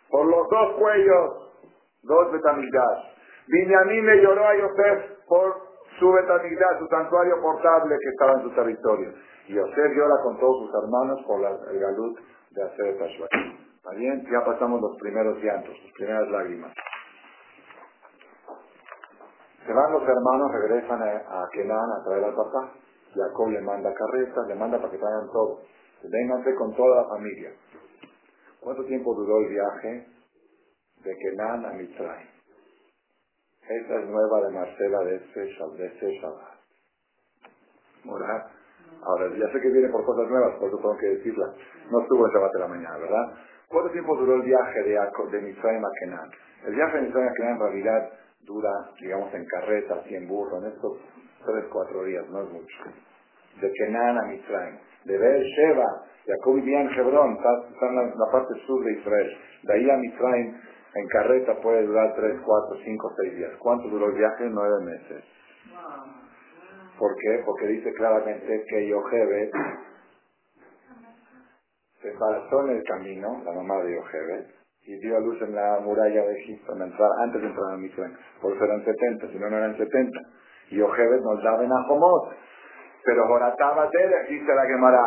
[0.09, 1.53] por los dos cuellos,
[2.01, 3.03] dos betamigdash.
[3.47, 5.55] Binyamin le lloró a Yosef por
[5.99, 9.13] su betamigdash, su santuario portable que estaba en su territorio.
[9.47, 12.19] Y Yosef llora con todos sus hermanos por el Galut
[12.51, 13.66] de hacer Shvatim.
[13.87, 14.21] ¿Está bien?
[14.29, 16.73] Ya pasamos los primeros llantos, las primeras lágrimas.
[19.65, 22.73] Se van los hermanos, regresan a, Kenan a traer al papá.
[23.15, 25.61] Jacob le manda carretas, le manda para que traigan todo.
[26.03, 27.53] Vénganse con toda la familia.
[28.59, 30.07] ¿Cuánto tiempo duró el viaje
[31.05, 32.27] de Kenan a Mitzrayim?
[33.69, 36.57] Esa es nueva de Marcela de este Shabbat.
[38.05, 38.51] Ahora,
[39.01, 41.53] ahora, ya sé que viene por cosas nuevas, por eso tengo que decirla.
[41.89, 43.33] No estuvo el Shabbat de la mañana, ¿verdad?
[43.69, 46.29] ¿Cuánto tiempo duró el viaje de, de a Kenan?
[46.65, 48.09] El viaje de Mitzrayim a Kenan en realidad
[48.45, 50.97] dura, digamos, en carreta, así en burro, en estos
[51.45, 52.77] tres, cuatro días, no es mucho.
[53.59, 54.77] De Kenan a Mitzrayim.
[55.03, 59.37] De Sheva, Jacob vivía en Hebrón, está, en la, parte sur de Israel.
[59.63, 60.55] De ahí a Mitzrayim,
[60.95, 63.51] en carreta puede durar tres, cuatro, cinco, seis días.
[63.59, 64.45] ¿Cuánto duró el viaje?
[64.49, 65.23] Nueve meses.
[66.97, 67.43] ¿Por qué?
[67.45, 69.51] Porque dice claramente que Yohebed
[72.01, 74.45] se embarazó en el camino, la mamá de Yohebed,
[74.87, 78.15] y dio a luz en la muralla de Egipto, antes de entrar a Mitzrayim.
[78.41, 80.19] Por eso eran 70, si no, no eran 70.
[80.71, 82.33] Y Ojebet nos daba en Ajomot.
[83.03, 85.01] Pero Jorataba Tere, dice la Gemara,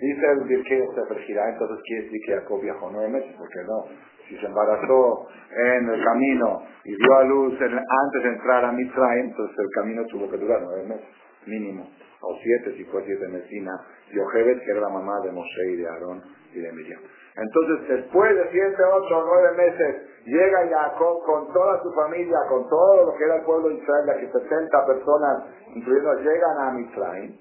[0.00, 3.84] dice el Birkei Sefer entonces quiere decir que Jacob viajó nueve meses, porque no.
[4.28, 9.26] Si se embarazó en el camino y dio a luz antes de entrar a Mitzrayim,
[9.26, 11.06] entonces el camino tuvo que durar nueve meses,
[11.46, 11.88] mínimo.
[12.20, 13.72] O siete, si fue siete Mesina.
[14.10, 17.00] Y Ojebet, que era la mamá de Moshe y de Aarón y de Miriam.
[17.36, 23.06] Entonces, después de siete, ocho nueve meses, llega Jacob con toda su familia, con todo
[23.06, 27.38] lo que era el pueblo de Israel, de que 70 personas, incluyendo, llegan a Mitzrayim,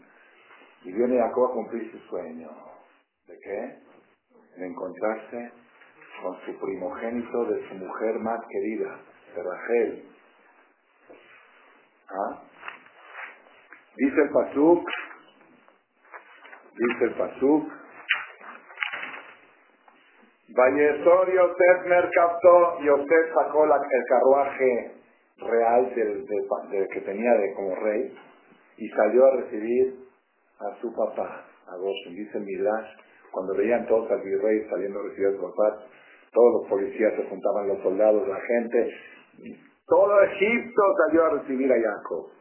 [0.83, 2.49] y viene Jacob a cumplir su sueño.
[3.27, 3.79] ¿De qué?
[4.57, 5.51] De encontrarse
[6.21, 8.99] con su primogénito de su mujer más querida,
[9.35, 10.05] de Rachel.
[12.09, 12.41] ¿Ah?
[13.97, 14.89] Dice el Pasuk,
[16.77, 17.71] dice el Pasuk,
[20.49, 23.71] Vallesor Yosef Mercapto, Yosef sacó el
[24.09, 24.95] carruaje
[25.37, 26.25] real del,
[26.93, 28.13] que tenía de como rey
[28.77, 29.95] y salió a recibir
[30.59, 32.15] a su papá, a Goshen.
[32.15, 32.89] Dice Midrash,
[33.31, 35.83] cuando veían todos al virrey saliendo a recibir a su papá,
[36.31, 38.91] todos los policías se juntaban, los soldados, la gente,
[39.87, 42.35] todo Egipto salió a recibir a Jacob.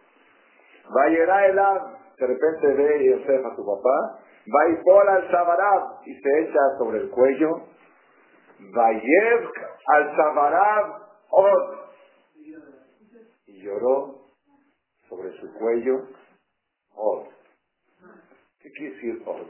[0.90, 1.82] Vayera Elab,
[2.18, 7.00] de repente ve Yosef a su papá, va y al Sabarab y se echa sobre
[7.00, 7.62] el cuello
[8.58, 9.50] Vayev
[9.86, 11.74] al Sabarab Od.
[13.46, 14.20] Y lloró
[15.08, 15.94] sobre su cuello
[16.94, 17.26] Od.
[18.60, 19.48] ¿Qué quiere decir Od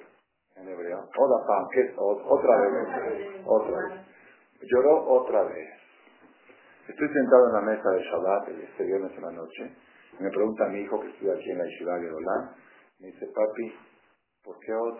[0.56, 1.08] en hebreo?
[1.16, 2.22] Odapam, ¿qué es Od?
[2.26, 3.42] Otra vez.
[3.44, 4.00] Otra vez.
[4.62, 5.68] Lloró otra vez.
[6.88, 9.76] Estoy sentado en la mesa de Shabbat este viernes en la noche.
[10.20, 12.50] Me pregunta mi hijo que estudia aquí en la Yeshiva de Olán.
[13.00, 13.74] Me dice, papi,
[14.44, 14.98] ¿por qué Od?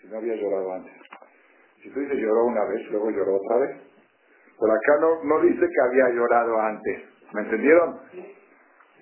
[0.00, 0.92] Si no había llorado antes.
[1.82, 3.76] Si tú dices lloró una vez, luego lloró otra vez.
[4.56, 7.02] Por acá no, no dice que había llorado antes.
[7.32, 8.00] ¿Me entendieron?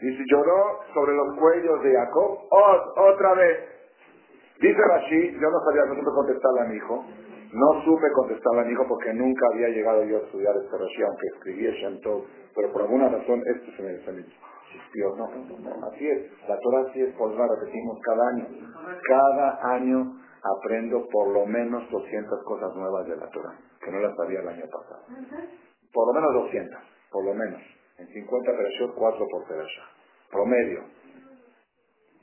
[0.00, 2.38] Dice, lloró sobre los cuellos de Jacob
[2.96, 3.58] otra vez.
[4.60, 7.04] Dice Rashi, yo no sabía, no supe contestarle a mi hijo.
[7.52, 11.02] No supe contestarle a mi hijo porque nunca había llegado yo a estudiar este Rashi,
[11.02, 12.00] aunque escribí Shem
[12.54, 14.24] pero por alguna razón esto se me, se me
[14.94, 16.48] No, no, no, así es.
[16.48, 18.46] La Torah así es, por la repetimos cada año.
[19.08, 24.16] Cada año aprendo por lo menos 200 cosas nuevas de la Torah, que no las
[24.16, 25.04] sabía el año pasado.
[25.92, 27.60] Por lo menos 200, por lo menos.
[27.98, 29.82] En 50 perashot, 4 por perasha.
[30.30, 30.84] Promedio.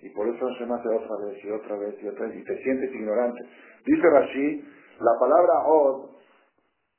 [0.01, 2.43] Y por eso se me hace otra vez y otra vez y otra vez, y
[2.43, 3.39] te sientes ignorante.
[3.85, 4.61] Dice Rashi,
[4.99, 6.09] la palabra od,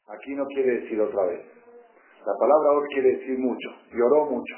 [0.09, 1.45] aquí no quiere decir otra vez.
[2.25, 4.55] La palabra od quiere decir mucho, lloró mucho.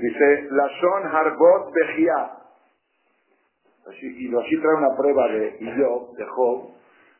[0.00, 2.44] Dice, la son harbot bejia,
[3.86, 6.74] y así trae una prueba de Job, de Job,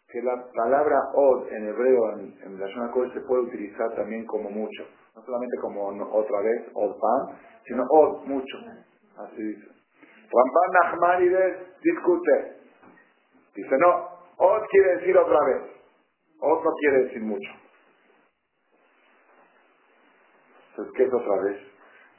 [0.09, 4.85] que la palabra od en hebreo, en, la zona se puede utilizar también como mucho.
[5.14, 8.59] No solamente como otra vez, od pan, sino od, mucho.
[9.18, 9.66] Así dice.
[10.33, 12.57] Ramban Nachmanides discute.
[13.55, 14.09] Dice, no,
[14.39, 15.62] od quiere decir otra vez.
[16.41, 17.51] Od no quiere decir mucho.
[20.70, 21.74] Entonces, ¿qué es otra vez?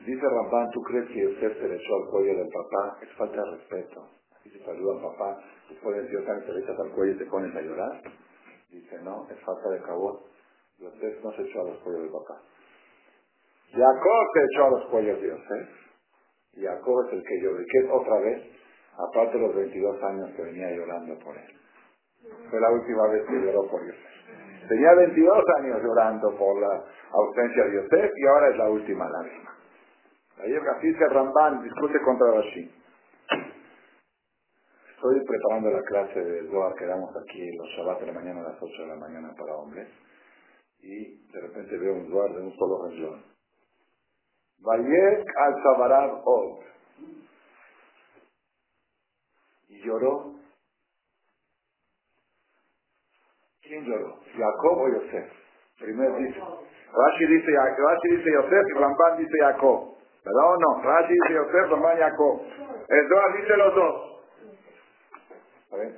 [0.05, 2.97] Dice Ramban, ¿tú crees que usted se le echó al cuello del papá?
[3.01, 4.07] Es falta de respeto.
[4.43, 7.61] Y se saluda papá, después de Dios te echas al cuello y te pones a
[7.61, 8.01] llorar.
[8.69, 10.21] Dice, no, es falta de cabot.
[10.77, 12.39] Yosef no se echó a los cuellos de papá.
[13.71, 15.69] Jacob se echó a los cuellos de Yosef.
[16.53, 17.61] Jacob es el que lloró.
[17.61, 18.43] ¿Y otra vez?
[19.09, 21.59] Aparte de los 22 años que venía llorando por él.
[22.49, 24.67] Fue la última vez que lloró por Yosef.
[24.69, 29.54] Tenía 22 años llorando por la ausencia de Yosef y ahora es la última lágrima.
[30.43, 32.71] Ayer así dice Ramban, discute contra Rashi.
[34.95, 38.51] Estoy preparando la clase de Zohar que damos aquí los Shabbat de la mañana a
[38.51, 39.87] las 8 de la mañana para hombres.
[40.79, 43.23] Y de repente veo un Zohar de un solo renglón.
[44.59, 46.59] Vayek al Sabarab Od.
[49.69, 50.35] Y lloró.
[53.61, 54.19] ¿Quién lloró?
[54.35, 55.31] ¿Jacob o Yosef?
[55.79, 59.94] Primero dice, Rashi dice Yosef y Ramban dice Jacob.
[60.25, 60.81] ¿Verdad no?
[60.81, 62.41] Rashi dice Yosef, y Jacob.
[62.89, 64.11] El Zohar dice los dos.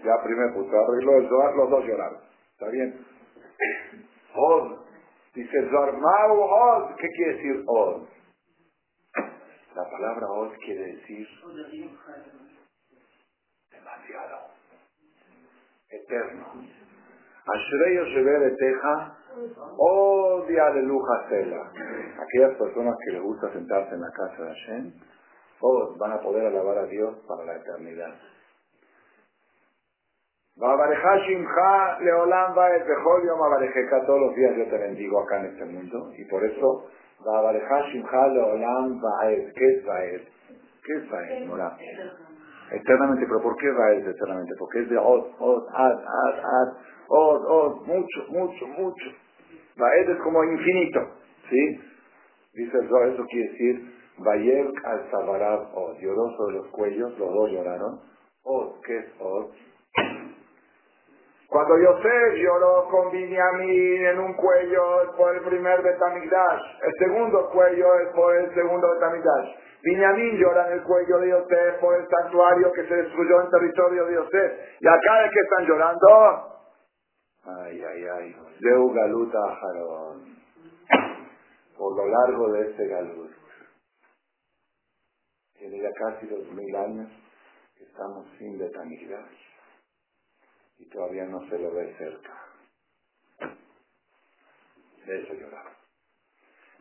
[0.03, 2.19] Ya primero pues arregló el Zohar, los dos lloraron.
[2.51, 3.05] ¿Está bien?
[4.35, 4.79] Od.
[5.33, 6.95] Dice Zohar, Mau Od.
[6.95, 8.07] ¿Qué quiere decir Od?
[9.75, 11.27] La palabra Od quiere decir
[13.71, 14.37] demasiado.
[15.89, 16.45] Eterno.
[17.45, 19.16] Ashreyo Shever Teja,
[19.77, 21.71] odia de luja cela.
[22.21, 24.93] Aquellas personas que les gusta sentarse en la casa de Hashem,
[25.59, 28.13] todos van a poder alabar a Dios para la eternidad.
[30.57, 32.55] Leolam
[34.05, 36.87] todos los días yo te bendigo acá en este mundo, y por eso
[37.23, 39.01] Leolam
[39.55, 40.21] ¿qué es Baez?
[40.83, 41.77] ¿Qué es Mora?
[42.71, 44.53] Eternamente, pero ¿por qué Baez eternamente?
[44.57, 46.73] Porque es de Od, Od, Ad, Ad, Ad,
[47.07, 49.26] Od, Od, mucho, mucho, mucho.
[49.77, 50.99] Baez es como infinito,
[51.49, 51.79] ¿sí?
[52.53, 57.31] Dice el Zohar, eso quiere decir, Bayer al Sabarab Od, lloró sobre los cuellos, los
[57.31, 57.99] dos lloraron.
[58.43, 59.51] Od, ¿qué es Od?
[61.49, 67.49] Cuando Yosef lloró con Binyamin en un cuello es por el primer Betamigdash, el segundo
[67.51, 69.55] cuello es por el segundo Betamigdash.
[69.83, 74.05] Binyamin llora en el cuello de Yosef por el santuario que se destruyó en territorio
[74.05, 74.51] de Yosef.
[74.81, 76.56] ¿Y acá de qué están llorando?
[77.47, 78.35] Ay, ay, ay.
[78.59, 80.37] Deu Galuta Ajarón.
[81.77, 83.31] Por lo largo de este Galut.
[85.57, 87.09] Tiene ya casi dos mil años
[87.77, 89.47] que estamos sin Betamigdash
[90.79, 92.33] y todavía no se lo ve cerca.
[95.05, 95.71] De eso lloraba.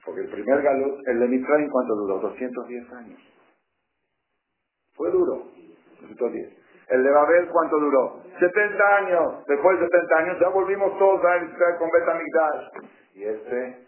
[0.05, 2.19] Porque el primer galut, el de Mitraim, ¿cuánto duró?
[2.21, 3.21] 210 años.
[4.95, 5.51] Fue duro,
[6.01, 6.66] 210.
[6.89, 8.23] El de Babel, ¿cuánto duró?
[8.39, 9.45] 70 años.
[9.47, 12.93] Después de 70 años ya volvimos todos a entrar con Betamigdash.
[13.15, 13.87] Y este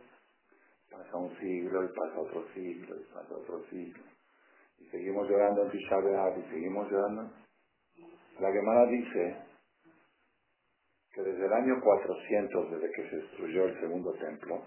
[0.90, 4.02] pasa un siglo, y pasa otro siglo, y pasa otro siglo.
[4.78, 5.96] Y seguimos llorando en Tisha
[6.36, 7.30] y seguimos llorando.
[8.40, 9.36] La Gemara dice
[11.12, 14.62] que desde el año 400, desde que se destruyó el segundo templo,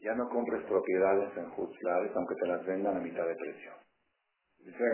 [0.00, 3.72] ya no compres propiedades en Juzlares aunque te las vendan a mitad de precio.
[4.64, 4.84] Dice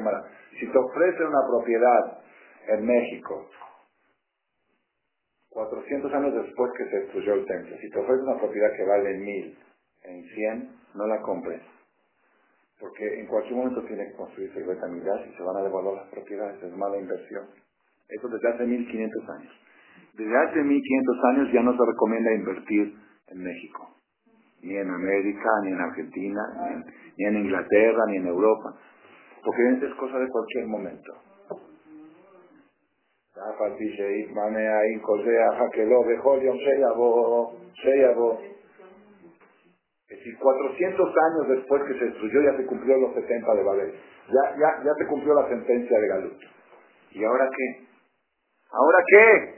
[0.60, 2.18] si te ofrecen una propiedad
[2.68, 3.48] en México,
[5.50, 9.18] 400 años después que se destruyó el templo, si te ofrecen una propiedad que vale
[9.18, 9.58] mil,
[10.04, 11.62] en 100, no la compres.
[12.78, 16.62] Porque en cualquier momento tiene que construirse el y se van a devaluar las propiedades,
[16.62, 17.46] es mala inversión.
[18.08, 19.52] Eso desde hace 1500 años.
[20.14, 22.94] Desde hace 1500 años ya no se recomienda invertir
[23.28, 23.96] en México,
[24.62, 26.42] ni en América, ni en Argentina,
[27.16, 28.76] ni en, Inglaterra, ni en Europa,
[29.46, 31.12] porque es cosa de cualquier momento.
[40.08, 43.94] Es decir, 400 años después que se destruyó ya se cumplió los 70 de Babel.
[44.28, 46.42] Ya, ya, ya se cumplió la sentencia de Galut.
[47.12, 47.86] ¿Y ahora qué?
[48.72, 49.54] ¿Ahora qué?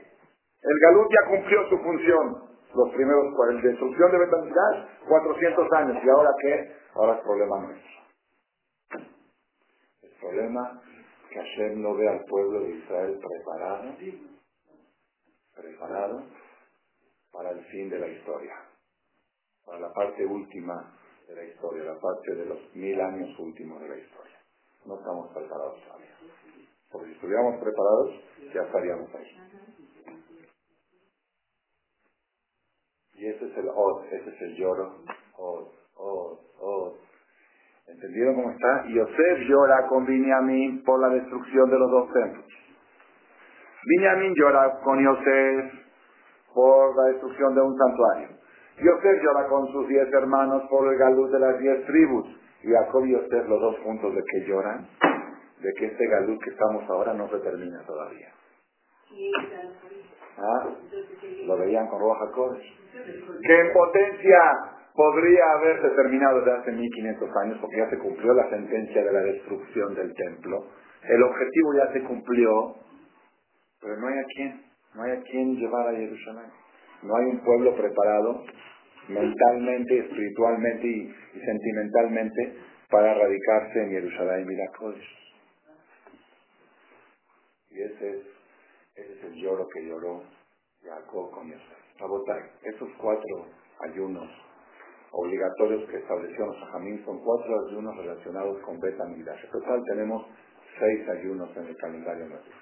[0.63, 2.49] El Galut ya cumplió su función.
[2.75, 5.97] Los primeros, la destrucción de Betamigdash, 400 años.
[6.05, 6.73] ¿Y ahora qué?
[6.95, 7.98] Ahora es problema nuestro.
[10.21, 10.83] Problema
[11.31, 13.95] que Hashem no ve al pueblo de Israel preparado,
[15.55, 16.23] preparado
[17.31, 18.55] para el fin de la historia,
[19.65, 20.99] para la parte última
[21.29, 24.39] de la historia, la parte de los mil años últimos de la historia.
[24.87, 26.17] No estamos preparados todavía.
[26.91, 28.15] Porque si estuviéramos preparados,
[28.55, 29.37] ya estaríamos ahí.
[33.15, 34.95] Y ese es el od, ese es el lloro.
[35.37, 37.08] Od, od, od.
[37.89, 38.85] ¿Entendieron cómo está?
[38.87, 42.47] Y Yosef llora con Binyamin por la destrucción de los dos templos.
[43.85, 45.73] Binyamin llora con Yosef
[46.53, 48.29] por la destrucción de un santuario.
[48.77, 52.27] Yosef llora con sus diez hermanos por el galuz de las diez tribus.
[52.63, 54.87] Y Jacob y Yosef, los dos juntos de que lloran,
[55.61, 58.33] de que este galut que estamos ahora no se termina todavía.
[60.37, 60.69] ¿Ah?
[61.47, 62.27] Lo veían con Roja.
[63.43, 64.41] Que en potencia
[64.99, 69.21] podría haberse terminado desde hace 1500 años porque ya se cumplió la sentencia de la
[69.21, 70.67] destrucción del templo.
[71.05, 72.75] El objetivo ya se cumplió,
[73.81, 74.63] pero no hay a quién,
[74.97, 76.51] no hay a quién llevar a Jerusalén.
[77.05, 78.43] No hay un pueblo preparado
[79.09, 81.15] mentalmente, espiritualmente y,
[81.47, 82.57] sentimentalmente
[82.91, 84.71] para radicarse en Jerusalén y la
[87.71, 88.27] Y ese es,
[88.97, 90.25] ese es el lloro que lloró
[90.83, 92.65] Jacob con Yosef.
[92.65, 93.47] esos cuatro
[93.89, 94.48] ayunos
[95.13, 99.45] obligatorios que estableció los Sajamín son cuatro ayunos relacionados con Beta Midrash.
[99.45, 100.27] En total tenemos
[100.79, 102.53] seis ayunos en el calendario nuestro.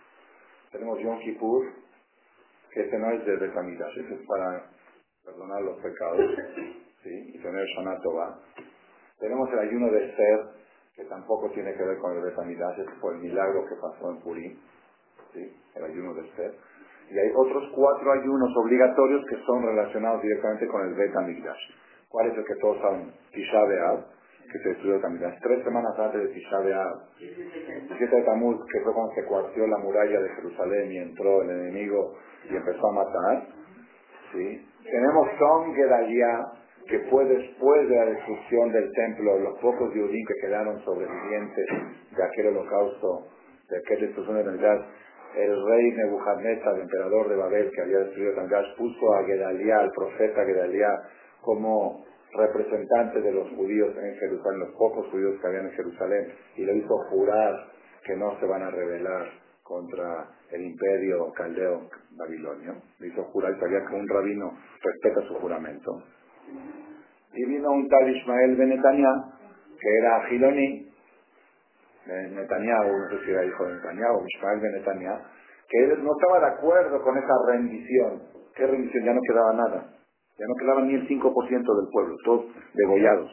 [0.72, 1.66] Tenemos Yom Kippur,
[2.72, 4.70] que este no es de Beta Midrash, ese es para
[5.24, 6.20] perdonar los pecados
[7.02, 7.32] ¿sí?
[7.34, 7.98] y tener Shana
[9.18, 10.40] Tenemos el ayuno de Ser,
[10.94, 14.10] que tampoco tiene que ver con el Beta Midrash, es por el milagro que pasó
[14.10, 14.58] en Purim,
[15.32, 15.56] ¿sí?
[15.74, 16.54] el ayuno de Ser.
[17.10, 21.85] Y hay otros cuatro ayunos obligatorios que son relacionados directamente con el Beta Midrash.
[22.16, 23.12] ¿Cuál es que todos saben?
[23.30, 24.06] Tisha B'Av,
[24.50, 28.80] que se destruyó el Tres semanas antes de Tisha B'Av, el 7 de Tamuz, que
[28.80, 32.16] fue cuando se cuartió la muralla de Jerusalén y entró el enemigo
[32.48, 33.46] y empezó a matar.
[34.32, 34.66] ¿sí?
[34.82, 36.46] Tenemos Son Gedalia,
[36.88, 41.66] que fue después de la destrucción del templo, los pocos judíos que quedaron sobrevivientes
[42.16, 43.26] de aquel holocausto,
[43.68, 44.86] de aquella destrucción de la
[45.36, 49.90] el rey Nebuchadnezzar, el emperador de Babel, que había destruido Tangash, puso a Gedalia, al
[49.90, 50.88] profeta Gedalia,
[51.46, 56.64] como representante de los judíos en Jerusalén, los pocos judíos que habían en Jerusalén, y
[56.64, 57.54] le hizo jurar
[58.04, 59.30] que no se van a rebelar
[59.62, 61.88] contra el imperio caldeo
[62.18, 62.74] babilonio.
[62.98, 66.02] Le hizo jurar y sabía que un rabino respeta su juramento.
[67.32, 70.88] Y vino un tal Ismael ben que era Giloni,
[72.06, 74.84] Netanyahu, no sé si era hijo de Netanyahu, Ismael ben
[75.68, 78.22] que él no estaba de acuerdo con esa rendición.
[78.54, 79.04] ¿Qué rendición?
[79.04, 79.95] Ya no quedaba nada.
[80.38, 83.30] Ya no quedaba ni el 5% del pueblo, todos degollados.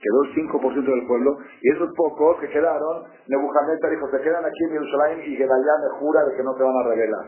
[0.00, 4.64] Quedó el 5% del pueblo y esos pocos que quedaron, Nebuchadnezzar dijo, se quedan aquí
[4.64, 7.26] en Jerusalén y Gedaliah me jura de que no te van a revelar.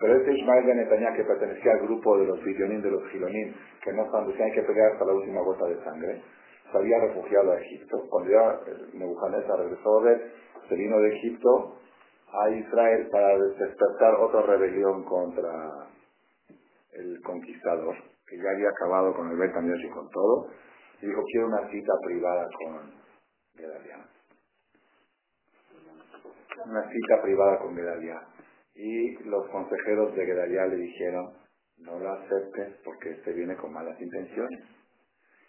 [0.00, 3.92] Pero este Ismael de que pertenecía al grupo de los Bidionín, de los Gilonín, que
[3.92, 6.22] no están, decían que pelear hasta la última gota de sangre,
[6.70, 8.02] se había refugiado a Egipto.
[8.10, 8.60] Cuando ya
[8.94, 10.32] Nebuchadnezzar regresó de
[10.68, 11.76] se vino de Egipto
[12.32, 15.50] a Israel para despertar otra rebelión contra
[16.92, 17.96] el conquistador
[18.30, 20.46] que ya había acabado con el Betamios y con todo,
[21.02, 22.92] y dijo, quiero una cita privada con
[23.56, 24.06] Gedalia.
[26.64, 28.22] Una cita privada con Gedalia.
[28.74, 31.32] Y los consejeros de Gedalia le dijeron,
[31.78, 34.60] no lo aceptes porque este viene con malas intenciones.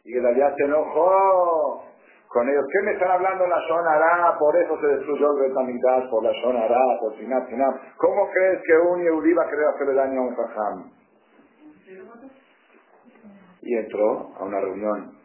[0.04, 1.86] Y Gedalia se enojó
[2.30, 2.66] con ellos.
[2.72, 4.38] ¿Qué me están hablando la zona Ará?
[4.40, 7.76] Por eso se destruyó el Betamigdash, por la zona Ará, por Sinat, Sinat.
[7.98, 10.92] ¿Cómo crees que un Yehudi va a querer hacerle daño a un Fajam?
[13.62, 15.18] Y entró a una reunión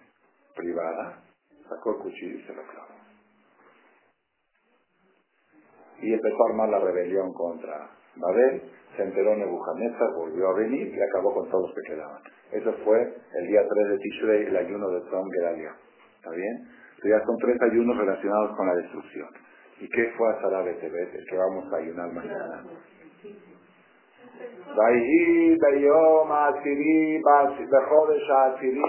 [0.54, 1.22] privada,
[1.68, 2.86] sacó el cuchillo y se lo clavó.
[6.02, 8.62] Y empezó a armar la rebelión contra Babel,
[8.96, 12.22] se enteró Nebuchadnezzar, volvió a venir y acabó con todos los que quedaban.
[12.52, 15.74] Eso fue el día 3 de Tishrei, el ayuno de Tzom Gedalia.
[16.16, 16.68] ¿Está bien?
[16.96, 19.28] Entonces ya son tres ayunos relacionados con la destrucción.
[19.80, 21.14] ¿Y qué fue a Sarah Betebet?
[21.14, 22.64] El que vamos a ayunar mañana.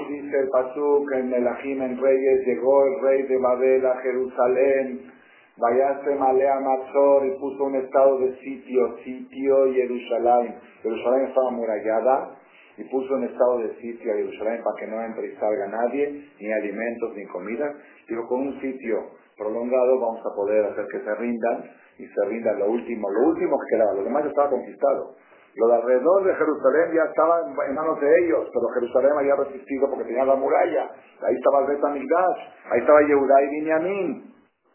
[0.09, 5.11] Dice el Pasuk en Melachim en Reyes, llegó el rey de Babel a Jerusalén,
[5.57, 10.55] Vayase Malea Mazor y puso un estado de sitio, sitio Jerusalén.
[10.83, 12.37] Jerusalén estaba amurallada
[12.77, 16.29] y puso un estado de sitio a Jerusalén para que no entre y salga nadie,
[16.39, 17.73] ni alimentos ni comida.
[18.07, 18.97] Digo, con un sitio
[19.37, 21.63] prolongado vamos a poder hacer que se rindan
[21.97, 25.15] y se rindan lo último, lo último que quedaba, lo demás estaba conquistado.
[25.57, 29.89] Lo de alrededor de Jerusalén ya estaba en manos de ellos, pero Jerusalén había resistido
[29.89, 30.91] porque tenía la muralla.
[31.25, 32.37] Ahí estaba el Betamigdash,
[32.69, 34.33] ahí estaba Yehudá y Binyamin.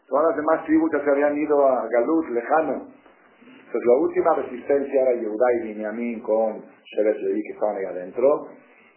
[0.09, 2.73] Todas las demás tribus ya se habían ido a Galut, lejano.
[3.65, 8.49] Entonces la última resistencia era Yehudá y Binyamin con Shevet Levi que estaban ahí adentro.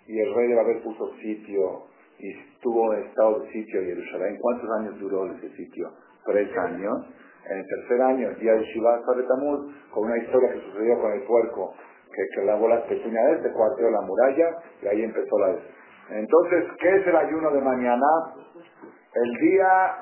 [0.08, 1.86] Y el rey de Babel puso sitio
[2.18, 4.38] y estuvo en estado de sitio en Jerusalén.
[4.40, 5.92] ¿Cuántos años duró ese sitio?
[6.24, 7.06] Tres años
[7.48, 11.12] en el tercer año, el día de Shiva Tamuz, con una historia que sucedió con
[11.12, 11.74] el puerco,
[12.12, 15.56] que, que lavó las pezuñas de cuarteó la muralla y ahí empezó la...
[16.10, 18.06] Entonces, ¿qué es el ayuno de mañana?
[19.14, 19.96] El día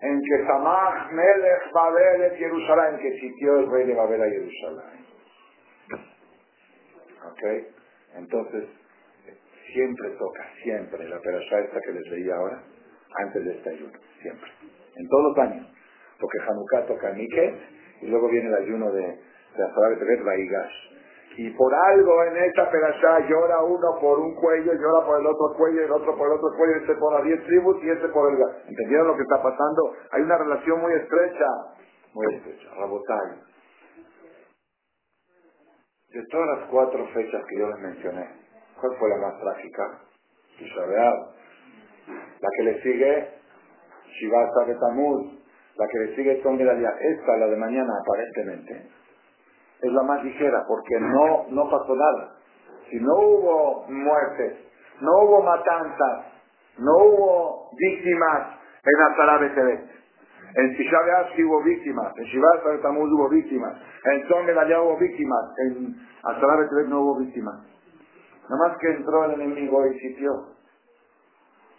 [0.00, 5.06] en que Samach Melech Babel es Jerusalén, que sitió el rey de Babel a Jerusalén.
[7.30, 7.42] ¿Ok?
[8.16, 8.64] Entonces,
[9.72, 12.62] siempre toca, siempre, la perashá esta que les leí ahora,
[13.18, 14.50] antes de este ayuno, siempre.
[14.96, 15.73] En todos los años.
[16.20, 17.54] Porque Hanukkah toca Miket,
[18.02, 20.94] y luego viene el ayuno de, de Azara Tevet Vaigash.
[21.36, 25.56] Y por algo en esta perashá llora uno por un cuello, llora por el otro
[25.56, 28.32] cuello, el otro por el otro cuello, este por las diez tribus y este por
[28.32, 28.38] el...
[28.68, 29.94] ¿Entendieron lo que está pasando?
[30.12, 31.46] Hay una relación muy estrecha,
[32.12, 33.40] muy estrecha, Rabotay.
[36.10, 38.30] De todas las cuatro fechas que yo les mencioné,
[38.80, 40.00] ¿cuál fue la más trágica?
[42.40, 43.28] La que le sigue,
[44.06, 45.43] Shivasa Betamuz.
[45.76, 48.88] La que le sigue Tom Esta, la de mañana, aparentemente,
[49.82, 52.36] es la más ligera porque no, no pasó nada.
[52.88, 54.56] Si no hubo muertes,
[55.00, 56.26] no hubo matanzas,
[56.78, 59.90] no hubo víctimas en Azara Tebet.
[60.56, 60.98] En Tisha
[61.46, 62.48] hubo víctimas, en Shiva
[62.80, 67.74] Tamuz hubo víctimas, en Son hubo víctimas, en Azara Tebet no hubo víctimas.
[68.48, 70.30] Nada más que entró el enemigo y sitio.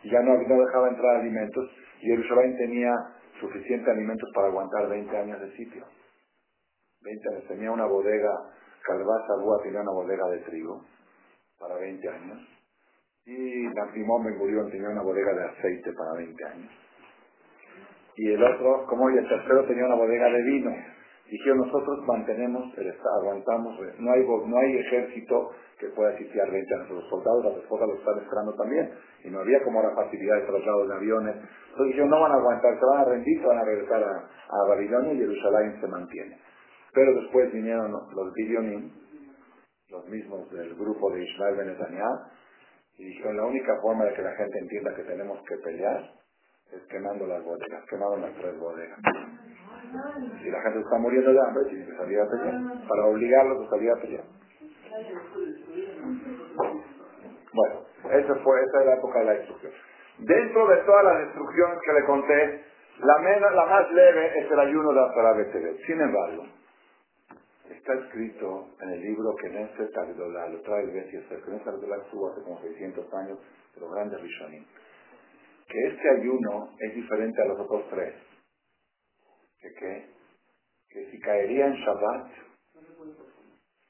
[0.04, 1.70] Y ya no, no dejaba entrar alimentos.
[2.02, 2.94] Y Jerusalén tenía
[3.40, 5.86] suficiente alimentos para aguantar 20 años de sitio.
[7.02, 7.48] 20 años.
[7.48, 8.32] Tenía una bodega,
[8.84, 10.86] Calvaza Búa tenía una bodega de trigo
[11.60, 12.48] para 20 años.
[13.26, 16.72] Y Nafimón Ben Gurión tenía una bodega de aceite para 20 años.
[18.18, 20.72] Y el otro, como y el tercero tenía una bodega de vino.
[21.30, 22.72] Dijeron, nosotros mantenemos
[23.20, 26.90] aguantamos, no hay, no hay ejército que pueda sitiar 20 años.
[26.92, 28.92] Los soldados, las esposas lo están esperando también.
[29.24, 31.36] Y no había como la facilidad de traslado de aviones.
[31.36, 34.30] Entonces dijeron, no van a aguantar, se van a rendir, se van a regresar a,
[34.50, 36.40] a Babilonia y Jerusalén se mantiene.
[36.94, 38.92] Pero después vinieron los Bidionim,
[39.90, 42.32] los mismos del grupo de Ismael Benetaniah,
[42.98, 46.14] y dijeron, la única forma de que la gente entienda que tenemos que pelear
[46.72, 49.00] es quemando las bodegas, quemando las tres bodegas.
[50.42, 53.70] Si la gente está muriendo de hambre, tiene que salir a pelear, para obligarlos a
[53.70, 54.24] salir a pelear.
[57.54, 57.76] Bueno,
[58.12, 59.72] esa fue, esa es la época de la destrucción.
[60.20, 62.64] Dentro de todas las destrucciones que le conté,
[63.00, 65.36] la, más leve es el ayuno de Azara
[65.86, 66.46] Sin embargo,
[67.70, 71.98] Está escrito en el libro que Neset Agdolá, lo trae el Besiesel, que Neset Agdolá
[71.98, 73.40] estuvo hace como 600 años,
[73.76, 74.66] de los grandes Rishonim,
[75.68, 78.14] que este ayuno es diferente a los otros tres.
[79.66, 80.06] ¿Que qué?
[80.92, 82.28] Que si caería en Shabbat,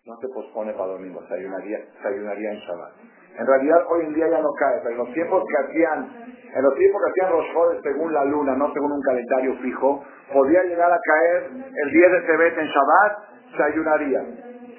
[0.05, 2.93] no se pospone para domingo, se ayunaría, se ayunaría en Shabbat.
[3.38, 6.63] En realidad hoy en día ya no cae, pero en los tiempos que hacían, en
[6.63, 10.63] los tiempos que hacían los jodes según la luna, no según un calendario fijo, podía
[10.63, 13.17] llegar a caer el 10 de Tebet en Shabbat
[13.57, 14.21] se ayunaría.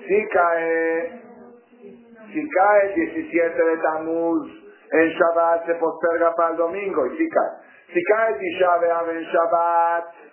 [0.09, 1.23] Si cae,
[2.33, 4.49] si cae el 17 de Tamuz
[4.93, 7.67] en Shabbat, se posterga para el domingo y si cae.
[7.93, 8.77] Si cae Tisha
[9.13, 10.26] en Shabbat,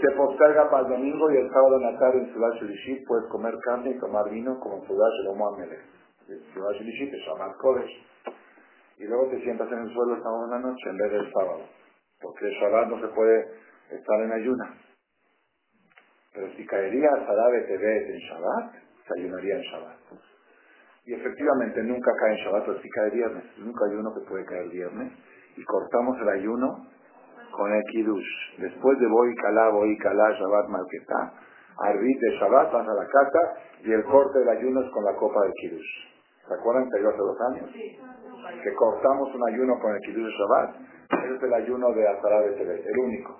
[0.00, 3.26] se posterga para el domingo y el sábado en la tarde en Sudash Lishit puedes
[3.30, 5.80] comer carne y tomar vino como Sudash Lomo Amelech.
[6.52, 8.04] Sudash Lishit es Shabbat Kodesh.
[8.98, 11.32] Y luego te sientas en el suelo el sábado en la noche en vez del
[11.32, 11.62] sábado.
[12.20, 13.46] Porque el Shabbat no se puede
[13.90, 14.74] estar en ayuna.
[16.34, 18.74] Pero si caería Sadabe Tebet en Shabbat,
[19.06, 19.98] se ayunaría en Shabbat.
[21.06, 23.44] Y efectivamente nunca cae en Shabbat, pero sí cae viernes.
[23.58, 25.12] Nunca hay uno que puede caer viernes.
[25.56, 26.86] Y cortamos el ayuno
[27.52, 28.58] con el Kiddush.
[28.58, 31.32] Después de Boy Kalá, Boy Kalá, Shabbat Malketá,
[31.78, 35.14] Arbit de Shabbat, vas a la casa y el corte del ayuno es con la
[35.14, 35.92] copa de Kiddush.
[36.48, 37.70] ¿Se acuerdan que yo hace dos años?
[38.62, 40.76] Que cortamos un ayuno con el Kiddush de Shabbat.
[41.24, 43.38] Ese es el ayuno de Azara de Tebet, el único.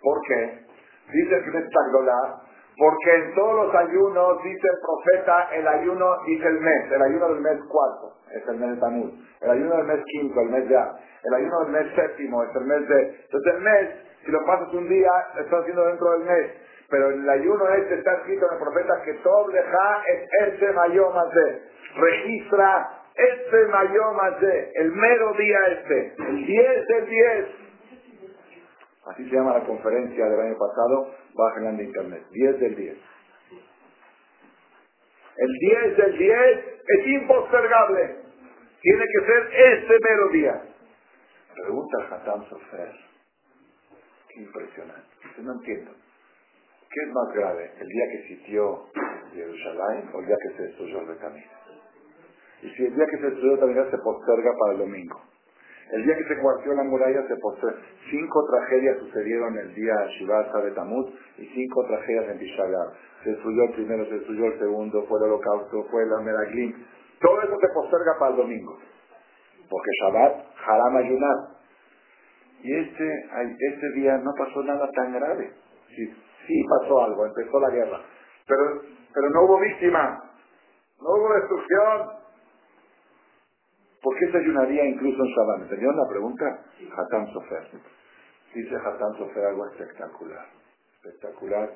[0.00, 0.66] ¿Por qué?
[1.12, 2.47] Dice el Agdolá,
[2.78, 7.28] porque en todos los ayunos, dice el profeta, el ayuno, dice el mes, el ayuno
[7.30, 10.68] del mes cuarto, es el mes de Tamuz, el ayuno del mes quinto, el mes
[10.68, 13.00] de A, el ayuno del mes séptimo, es el mes de...
[13.24, 13.90] Entonces el mes,
[14.24, 16.52] si lo pasas un día, lo estás haciendo dentro del mes,
[16.88, 20.02] pero el ayuno este está escrito en el profeta que todo deja
[20.40, 21.62] es mayoma de,
[21.96, 22.94] registra
[23.72, 27.46] mayoma de, el mero día este, el 10 del 10,
[29.08, 31.08] Así se llama la conferencia del año pasado,
[31.38, 32.98] bajen de internet, 10 del 10.
[35.36, 36.34] El 10 del 10
[36.88, 38.16] es impostergable.
[38.80, 40.62] Tiene que ser este mero día.
[41.54, 42.92] Pregunta Hatam Sofer.
[44.28, 45.08] Qué impresionante.
[45.38, 45.92] no entiendo.
[46.90, 47.70] ¿Qué es más grave?
[47.78, 48.86] ¿El día que sitió
[49.32, 51.50] Jerusalén o el día que se destruyó el camino?
[52.62, 55.27] Y si el día que se destruyó el se posterga para el domingo.
[55.92, 57.70] El día que se cuartió la muralla se postró.
[58.10, 61.06] Cinco tragedias sucedieron el día Shivasa de Tamuz
[61.38, 62.64] y cinco tragedias en Tisha
[63.24, 66.74] Se destruyó el primero, se destruyó el segundo, fue el holocausto, fue el Meraglim.
[67.20, 68.78] Todo eso se posterga para el domingo.
[69.70, 71.36] Porque Shabbat, Haram ayunar.
[72.62, 73.28] Y este,
[73.58, 75.52] este día no pasó nada tan grave.
[75.94, 76.06] Sí,
[76.46, 78.00] sí pasó algo, empezó la guerra.
[78.46, 78.82] Pero,
[79.14, 80.22] pero no hubo víctima,
[81.00, 82.17] no hubo destrucción,
[84.02, 85.58] ¿Por qué se ayunaría incluso en Shabbat?
[85.58, 86.64] ¿Me entendieron la pregunta?
[86.96, 87.68] Hatam Sofer.
[88.54, 90.46] Dice Hatán Sofer algo espectacular.
[91.02, 91.70] Espectacular.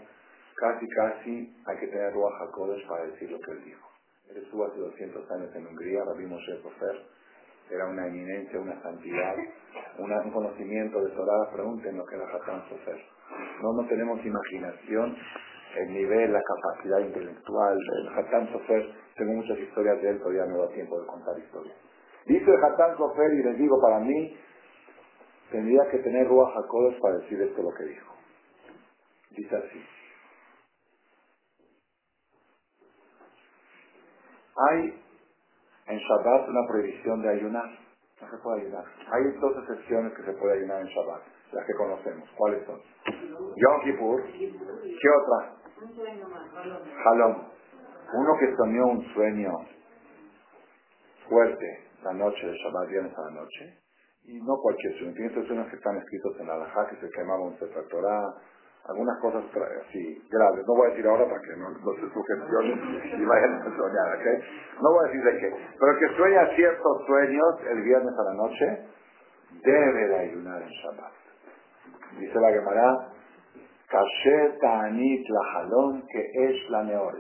[0.57, 3.89] Casi, casi hay que tener Ruach HaKodesh para decir lo que él dijo.
[4.31, 7.03] Él estuvo hace 200 años en Hungría, Rabbi Moshe Sofer.
[7.71, 9.35] Era una eminencia, una santidad,
[9.99, 11.51] un conocimiento de Torah.
[11.53, 13.03] Pregunten lo que era Hatán Sofer.
[13.63, 15.17] No, no tenemos imaginación,
[15.77, 17.79] el nivel, la capacidad intelectual.
[17.99, 21.77] El Hatán Sofer, tengo muchas historias de él, todavía no da tiempo de contar historias.
[22.27, 24.37] Dice Hatán Sofer, y les digo, para mí,
[25.51, 28.15] tendría que tener Ruach HaKodesh para decir esto lo que dijo.
[29.31, 29.85] Dice así.
[34.55, 35.03] Hay
[35.87, 37.71] en Shabbat una prohibición de ayunar.
[38.21, 38.85] No se puede ayunar.
[39.11, 42.29] Hay dos excepciones que se puede ayunar en Shabbat, las que conocemos.
[42.37, 42.81] ¿Cuáles son?
[43.57, 44.23] Yom Kippur.
[44.33, 45.57] ¿Qué otra?
[47.03, 47.49] Jalón.
[48.15, 49.51] Uno que soñó un sueño
[51.29, 53.79] fuerte la noche de Shabbat, viernes a la noche,
[54.25, 55.13] y no cualquier sueño.
[55.15, 57.85] Tiene sueños que están escritos en la Alajá, que se quemaba un Sefer
[58.89, 59.45] algunas cosas
[59.87, 60.67] así graves.
[60.67, 64.17] No voy a decir ahora para que no, no se sugestionen y vayan a soñar,
[64.19, 64.45] ¿ok?
[64.83, 65.57] No voy a decir de qué.
[65.79, 68.87] Pero que sueña ciertos sueños el viernes a la noche,
[69.63, 71.13] debe de ayunar en Shabbat.
[72.19, 73.09] Dice la Gemara,
[73.89, 77.19] Kasher Ta'anit jalón que es la mejor.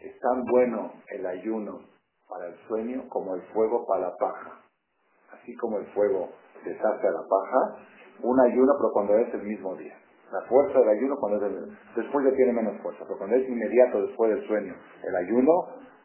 [0.00, 1.91] Es tan bueno el ayuno
[2.32, 4.60] para el sueño como el fuego para la paja.
[5.32, 6.30] Así como el fuego
[6.64, 7.76] deshace a la paja,
[8.22, 9.96] un ayuno, pero cuando es el mismo día.
[10.32, 11.52] La fuerza del ayuno cuando es
[11.94, 15.52] después ya tiene menos fuerza, pero cuando es inmediato después del sueño, el ayuno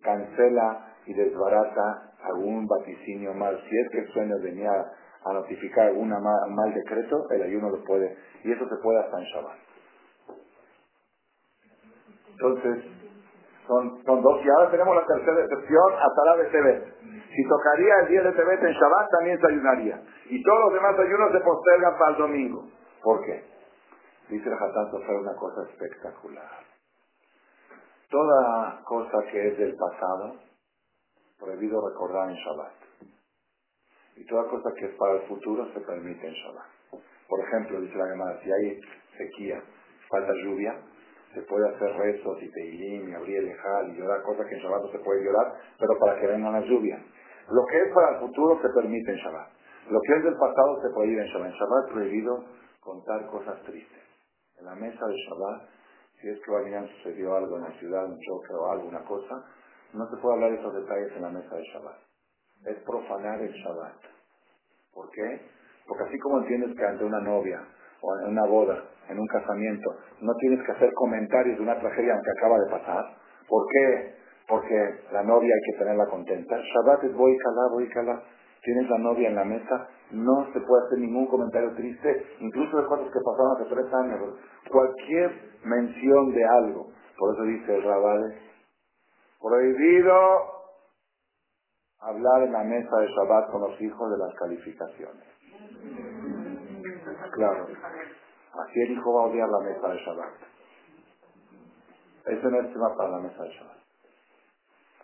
[0.01, 3.57] cancela y desbarata algún vaticinio mal.
[3.69, 4.71] Si es que el sueño venía
[5.23, 9.25] a notificar algún mal, decreto, el ayuno lo puede, y eso se puede hasta en
[9.25, 9.57] Shabbat.
[12.31, 12.96] Entonces,
[13.67, 16.97] son, son dos, y ahora tenemos la tercera excepción hasta la BCB.
[17.35, 20.01] Si tocaría el día de Tebet en Shabbat, también se ayunaría.
[20.29, 22.63] Y todos los demás ayunos se postergan para el domingo.
[23.03, 23.43] ¿Por qué?
[24.29, 26.65] Dice el Hatán fue una cosa espectacular.
[28.09, 30.35] Toda cosa que es del pasado,
[31.39, 32.73] prohibido recordar en Shabbat.
[34.15, 37.03] Y toda cosa que es para el futuro se permite en Shabbat.
[37.27, 38.81] Por ejemplo, dice la Gemara, si hay
[39.17, 39.61] sequía,
[40.09, 40.79] falta lluvia,
[41.37, 44.61] se puede hacer rezos y teilim y abrir el ejal y llorar, cosas que en
[44.61, 46.99] Shabbat no se puede llorar, pero para que vengan las lluvias.
[47.49, 49.49] Lo que es para el futuro se permite en Shabbat.
[49.89, 51.47] Lo que es del pasado se prohíbe en Shabbat.
[51.47, 52.43] En Shabbat es prohibido
[52.81, 54.03] contar cosas tristes
[54.57, 55.69] en la mesa de Shabbat,
[56.19, 59.45] si es que alguien sucedió algo en la ciudad, un choque o alguna cosa,
[59.93, 61.97] no se puede hablar de esos detalles en la mesa de Shabbat.
[62.65, 63.97] Es profanar el Shabbat.
[64.91, 65.41] ¿Por qué?
[65.87, 67.61] Porque así como entiendes que ante una novia
[68.01, 69.89] o en una boda, en un casamiento,
[70.21, 73.05] no tienes que hacer comentarios de una tragedia que acaba de pasar.
[73.47, 74.15] ¿Por qué?
[74.47, 76.57] Porque la novia hay que tenerla contenta.
[76.57, 78.23] Shabbat es voy calá, voy calá
[78.67, 82.85] tienes la novia en la mesa, no se puede hacer ningún comentario triste, incluso de
[82.85, 84.39] cosas que pasaron hace tres años.
[84.69, 85.31] Cualquier
[85.63, 86.87] mención de algo.
[87.17, 88.37] Por eso dice el Rabade,
[89.41, 90.13] prohibido
[91.99, 95.36] hablar en la mesa de Shabbat con los hijos de las calificaciones.
[97.37, 97.67] Claro.
[97.69, 100.33] Así el hijo va a odiar la mesa de Shabbat.
[102.25, 103.77] Ese no es tema para la mesa de Shabbat.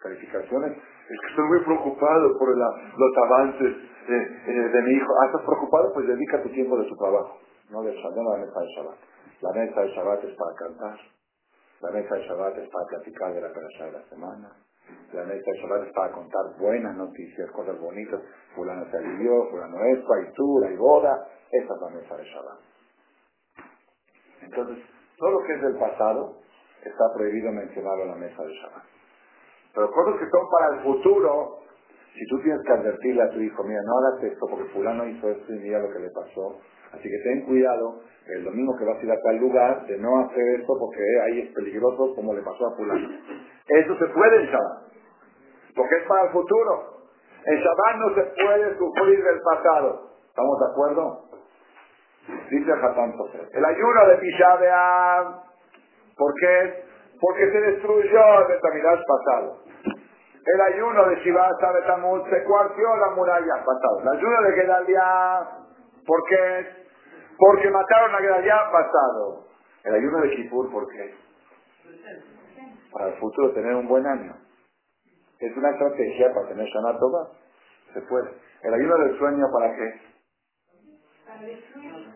[0.02, 3.76] Calificaciones es que estoy muy preocupado por los avances
[4.08, 5.14] de, mi hijo.
[5.22, 5.94] Ah, ¿estás preocupado?
[5.94, 7.38] Pues dedica tu tiempo de su trabajo,
[7.70, 8.98] no de no la mesa de Shabbat.
[9.42, 11.00] La mesa de Shabbat es para cantar.
[11.82, 14.50] La mesa de Shabbat es para platicar de la perashá de la semana.
[15.14, 18.20] La mesa de Shabbat es para contar buenas noticias, cosas bonitas.
[18.56, 21.28] Fulano se alivió, fulano esto, hay tour, hay boda.
[21.52, 22.60] Esa es la mesa de Shabbat.
[24.42, 24.78] Entonces,
[25.18, 26.38] todo lo que es del pasado
[26.84, 28.84] está prohibido mencionarlo en la mesa de Shabbat.
[29.74, 31.60] Pero cosas que son para el futuro,
[32.14, 35.30] si tú tienes que advertirle a tu hijo, mira, no hagas esto porque fulano hizo
[35.30, 36.60] esto y mira lo que le pasó.
[36.94, 40.20] Así que ten cuidado el domingo que vas a ir a tal lugar de no
[40.20, 43.10] hacer esto porque ahí es peligroso como le pasó a fulano.
[43.68, 44.84] Eso se puede en Shabbat,
[45.76, 46.94] porque es para el futuro.
[47.46, 50.10] En Shabbat no se puede sufrir del pasado.
[50.28, 51.33] ¿Estamos de acuerdo?
[52.28, 53.14] Dice Hatán
[53.52, 54.58] El ayuno de Tisha
[56.18, 56.84] ¿por qué?
[57.20, 59.60] Porque se destruyó el Betamidash pasado.
[60.46, 64.02] El ayuno de Shiva Betamut se cuartió la muralla pasado.
[64.02, 65.04] El ayuno de Gedalia,
[66.06, 66.68] ¿por qué?
[67.38, 69.46] Porque mataron a Gedalia pasado.
[69.86, 71.16] El ayuno de Kippur, ¿por qué?
[72.92, 74.34] Para el futuro tener un buen año.
[75.40, 76.98] Es una estrategia para tener Shana.
[77.94, 78.30] Se puede.
[78.64, 80.13] El ayuno del sueño, ¿para qué?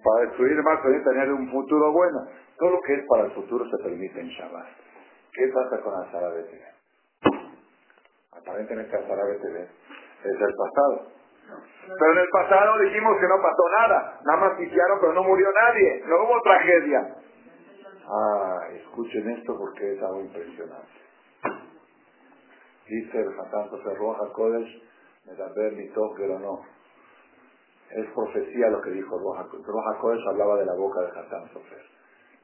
[0.04, 2.20] Para destruir más, para tener un futuro bueno.
[2.58, 4.68] Todo lo que es para el futuro se permite en Shabbat.
[5.34, 6.62] ¿Qué pasa con Azara TV?
[8.32, 9.68] Aparentemente Azara TV
[10.24, 11.18] es del pasado.
[11.88, 14.20] Pero en el pasado dijimos que no pasó nada.
[14.26, 16.04] Nada más sitiaron, pero no murió nadie.
[16.06, 17.16] No hubo tragedia.
[18.10, 20.98] Ah, escuchen esto porque es algo impresionante.
[22.88, 24.84] Dice el Hatán Roja Kodesh,
[25.26, 26.77] Medaber Mitoch no.
[27.92, 31.84] Es profecía lo que dijo Roja Roja Kodesh hablaba de la boca de Hatán Sofer.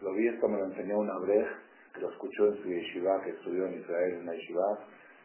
[0.02, 1.48] Lo vi, esto me lo enseñó una Abrej,
[1.94, 4.80] que lo escuchó en su yeshiva, que estudió en Israel en la yeshiva.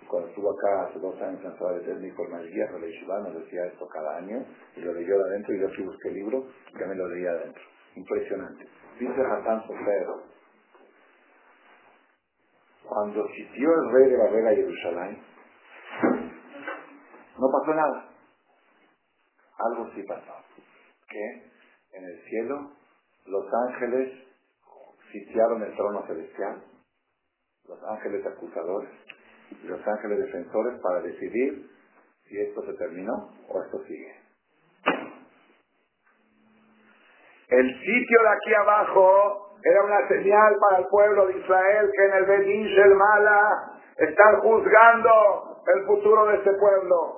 [0.08, 3.34] Cuando estuvo acá hace dos años en Sabah de Técnico, el Malguía, la yeshiva nos
[3.34, 4.44] decía esto cada año,
[4.76, 7.30] y lo leyó de adentro, y yo sí busqué el libro, y me lo leía
[7.30, 7.62] adentro.
[7.96, 8.68] Impresionante.
[8.98, 10.06] Dice Hatán Sofer,
[12.88, 15.18] cuando sitió el rey de Babel a Jerusalén,
[17.38, 18.07] no pasó nada.
[19.58, 20.34] Algo sí pasó.
[21.08, 21.50] Que
[21.92, 22.72] en el cielo
[23.26, 24.12] los ángeles
[25.12, 26.62] sitiaron el trono celestial,
[27.66, 28.90] los ángeles acusadores
[29.62, 31.70] y los ángeles defensores para decidir
[32.28, 34.14] si esto se terminó o esto sigue.
[37.48, 42.14] El sitio de aquí abajo era una señal para el pueblo de Israel que en
[42.14, 47.17] el Bedín Mala están juzgando el futuro de este pueblo.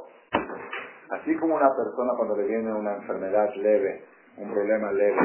[1.10, 4.04] Así como una persona cuando le viene una enfermedad leve,
[4.36, 5.16] un problema leve,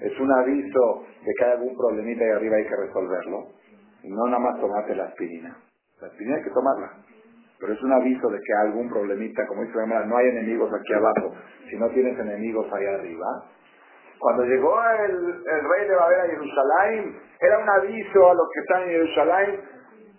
[0.00, 3.48] es un aviso de que hay algún problemita ahí arriba hay que resolverlo.
[4.04, 5.56] No nada más tomarte la aspirina.
[6.00, 6.92] La aspirina hay que tomarla.
[7.60, 10.70] Pero es un aviso de que hay algún problemita, como dice la no hay enemigos
[10.72, 11.34] aquí abajo.
[11.70, 13.26] Si no tienes enemigos ahí arriba,
[14.18, 14.74] cuando llegó
[15.06, 19.60] el, rey de Babel a Jerusalén, era un aviso a los que están en Jerusalén.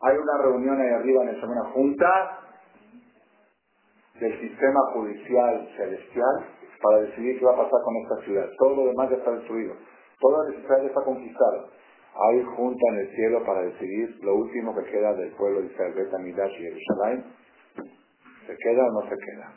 [0.01, 2.44] Hay una reunión ahí arriba en una junta
[4.19, 6.45] del sistema judicial celestial
[6.81, 8.49] para decidir qué va a pasar con esta ciudad.
[8.57, 9.73] Todo lo demás ya está destruido.
[10.19, 11.69] Todo el Israel está conquistado.
[12.15, 15.93] Hay junta en el cielo para decidir lo último que queda del pueblo de Israel,
[15.93, 17.25] Betamidash y Jerusalén.
[18.47, 19.53] ¿Se queda o no se queda?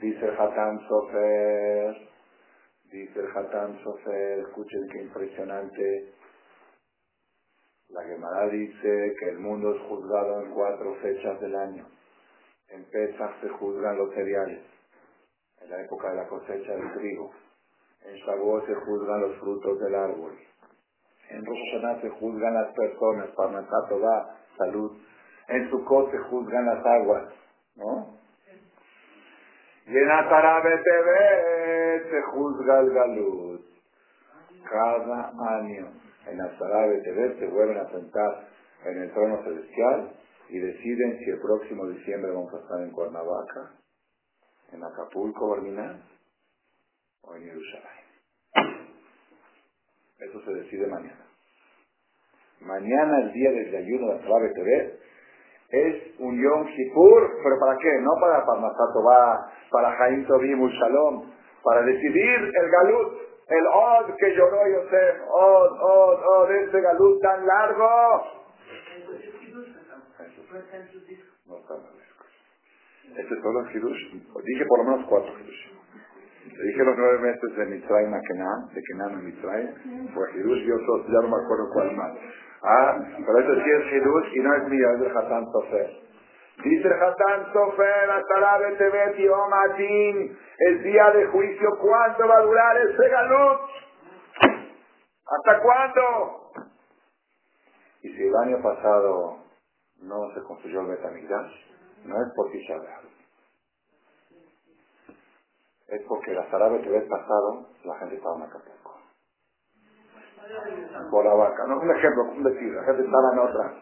[0.00, 2.10] Dice Hatán Sofer,
[2.92, 6.12] Dice el Hatán Sofer, escuchen qué impresionante.
[7.90, 11.86] La Gemara dice que el mundo es juzgado en cuatro fechas del año.
[12.70, 14.60] En Pesach se juzgan los cereales,
[15.60, 17.32] en la época de la cosecha del trigo.
[18.04, 20.38] En Shavuot se juzgan los frutos del árbol.
[21.30, 24.92] En Rosh Hashanah se juzgan las personas, para va salud.
[25.48, 27.32] En Sukkot se juzgan las aguas,
[27.76, 28.20] ¿no?
[29.86, 33.60] Y en Atarabe TV se juzga el galut.
[34.70, 35.88] Cada año
[36.26, 38.48] en Atarabe TV se vuelven a sentar
[38.84, 40.19] en el trono celestial
[40.50, 43.70] y deciden si el próximo diciembre vamos a estar en Cuernavaca,
[44.72, 46.02] en Acapulco, Barminal
[47.22, 48.00] o en Jerusalén.
[50.18, 51.24] Eso se decide mañana.
[52.60, 54.98] Mañana, el día del ayuno de Atarabe TV,
[55.70, 58.00] es un Yom Kippur, pero ¿para qué?
[58.00, 61.30] No para Parnasato va, para Jaim Tobim Shalom,
[61.62, 63.12] para decidir el Galut,
[63.46, 68.39] el Od que lloró Yosef, Od, Od, Od, ese Galut tan largo.
[70.50, 71.76] No está
[73.04, 74.12] Este es todo el Hidush.
[74.44, 75.70] Dije por lo menos cuatro Hidush.
[76.44, 80.72] Dije los nueve meses de Mitzrayim a Kenan, de Kenan a Mitzrayim, fue Hidush y
[80.72, 82.12] otros, ya no me acuerdo cuál más.
[82.62, 85.90] Ah, pero eso sí es Hidush y no es mío, es del Hatán Sofer.
[86.64, 92.76] Dice Hatán Sofer, hasta Betebet y Omatin, el día de juicio, ¿cuánto va a durar
[92.78, 93.60] ese galut?
[95.26, 96.50] ¿Hasta cuándo?
[98.02, 99.49] Y si el año pasado
[100.02, 101.52] no se construyó el Betamigdash,
[102.04, 102.76] no es por Tisha
[105.88, 108.80] Es porque la Sarabe Betebet pasado, la gente estaba en Acapulco
[111.10, 111.66] por la vaca.
[111.66, 113.74] No, un ejemplo, un decir, la gente estaba en otra.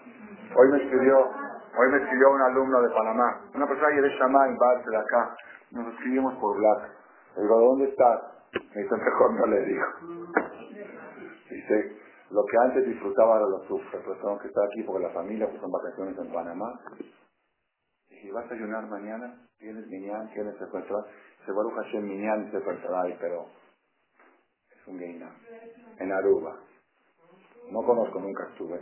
[0.57, 4.47] Hoy me escribió, hoy me escribió un alumno de Panamá, una persona que de Shama
[4.49, 5.37] en Barce de acá.
[5.71, 6.91] Nos escribimos por Black.
[7.37, 8.21] Le digo, ¿dónde estás?
[8.75, 9.85] Me dice, mejor no le digo.
[11.51, 11.97] Dice,
[12.31, 15.49] lo que antes disfrutaba ahora lo sufre, pues tengo que estar aquí porque la familia
[15.49, 16.81] pues en vacaciones en Panamá.
[18.11, 21.05] Y vas a ayunar mañana, tienes Minyan, tienes secuestrar.
[21.47, 23.47] Se va a Hashem Minyan y secuestrar, pero
[24.70, 25.35] es un gaina
[25.99, 26.59] en Aruba.
[27.70, 28.81] No conozco, nunca estuve.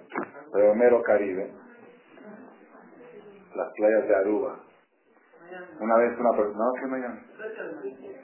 [0.53, 1.53] Pero mero Caribe.
[3.55, 4.61] Las playas de Aruba.
[5.81, 6.73] Una vez una persona, ¿no?
[6.81, 7.21] ¿Qué Miami?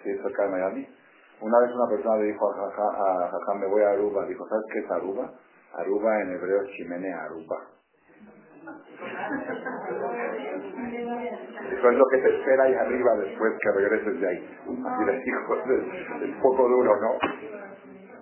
[0.03, 0.89] Sí, cerca de Miami.
[1.43, 4.25] Una vez una persona le dijo a Jajam, me voy a Aruba.
[4.27, 5.29] Dijo, ¿sabes qué es Aruba?
[5.75, 7.59] Aruba en hebreo es chimenea, Aruba.
[11.73, 14.59] Eso es lo que te espera ahí arriba después que regreses de ahí.
[14.87, 17.19] Así le dijo, es, es poco duro, ¿no?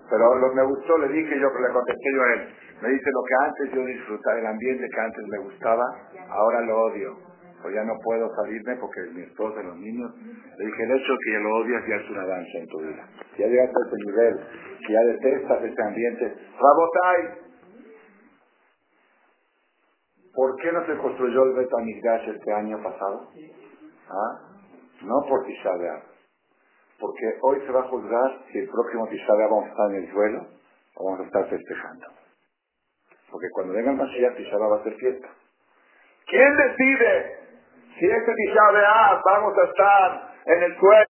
[0.09, 2.55] Pero lo, me gustó, le dije yo, le contesté yo a él.
[2.81, 5.85] Me dice lo que antes yo disfrutaba, el ambiente que antes me gustaba,
[6.31, 7.30] ahora lo odio.
[7.63, 10.11] O ya no puedo salirme porque mi esposa los niños.
[10.59, 13.09] Le dije, el hecho que ya lo odias ya es una danza en tu vida.
[13.39, 14.41] Ya llegaste a ese nivel,
[14.87, 16.35] que ya detestas ese ambiente.
[16.59, 17.39] Rabotai,
[20.35, 23.29] ¿por qué no se construyó el Betamigdash este año pasado?
[24.09, 24.51] ¿Ah?
[25.03, 25.71] No por Tisha
[26.99, 30.13] Porque hoy se va a juzgar si el próximo Tisha vamos a estar en el
[30.13, 30.47] suelo
[30.97, 32.07] o vamos a estar festejando.
[33.31, 35.29] Porque cuando venga el Mashiach, Tisha va a ser fiesta.
[36.27, 37.40] ¿Quién decide
[38.01, 41.05] si este Tisha vamos a estar en el suelo?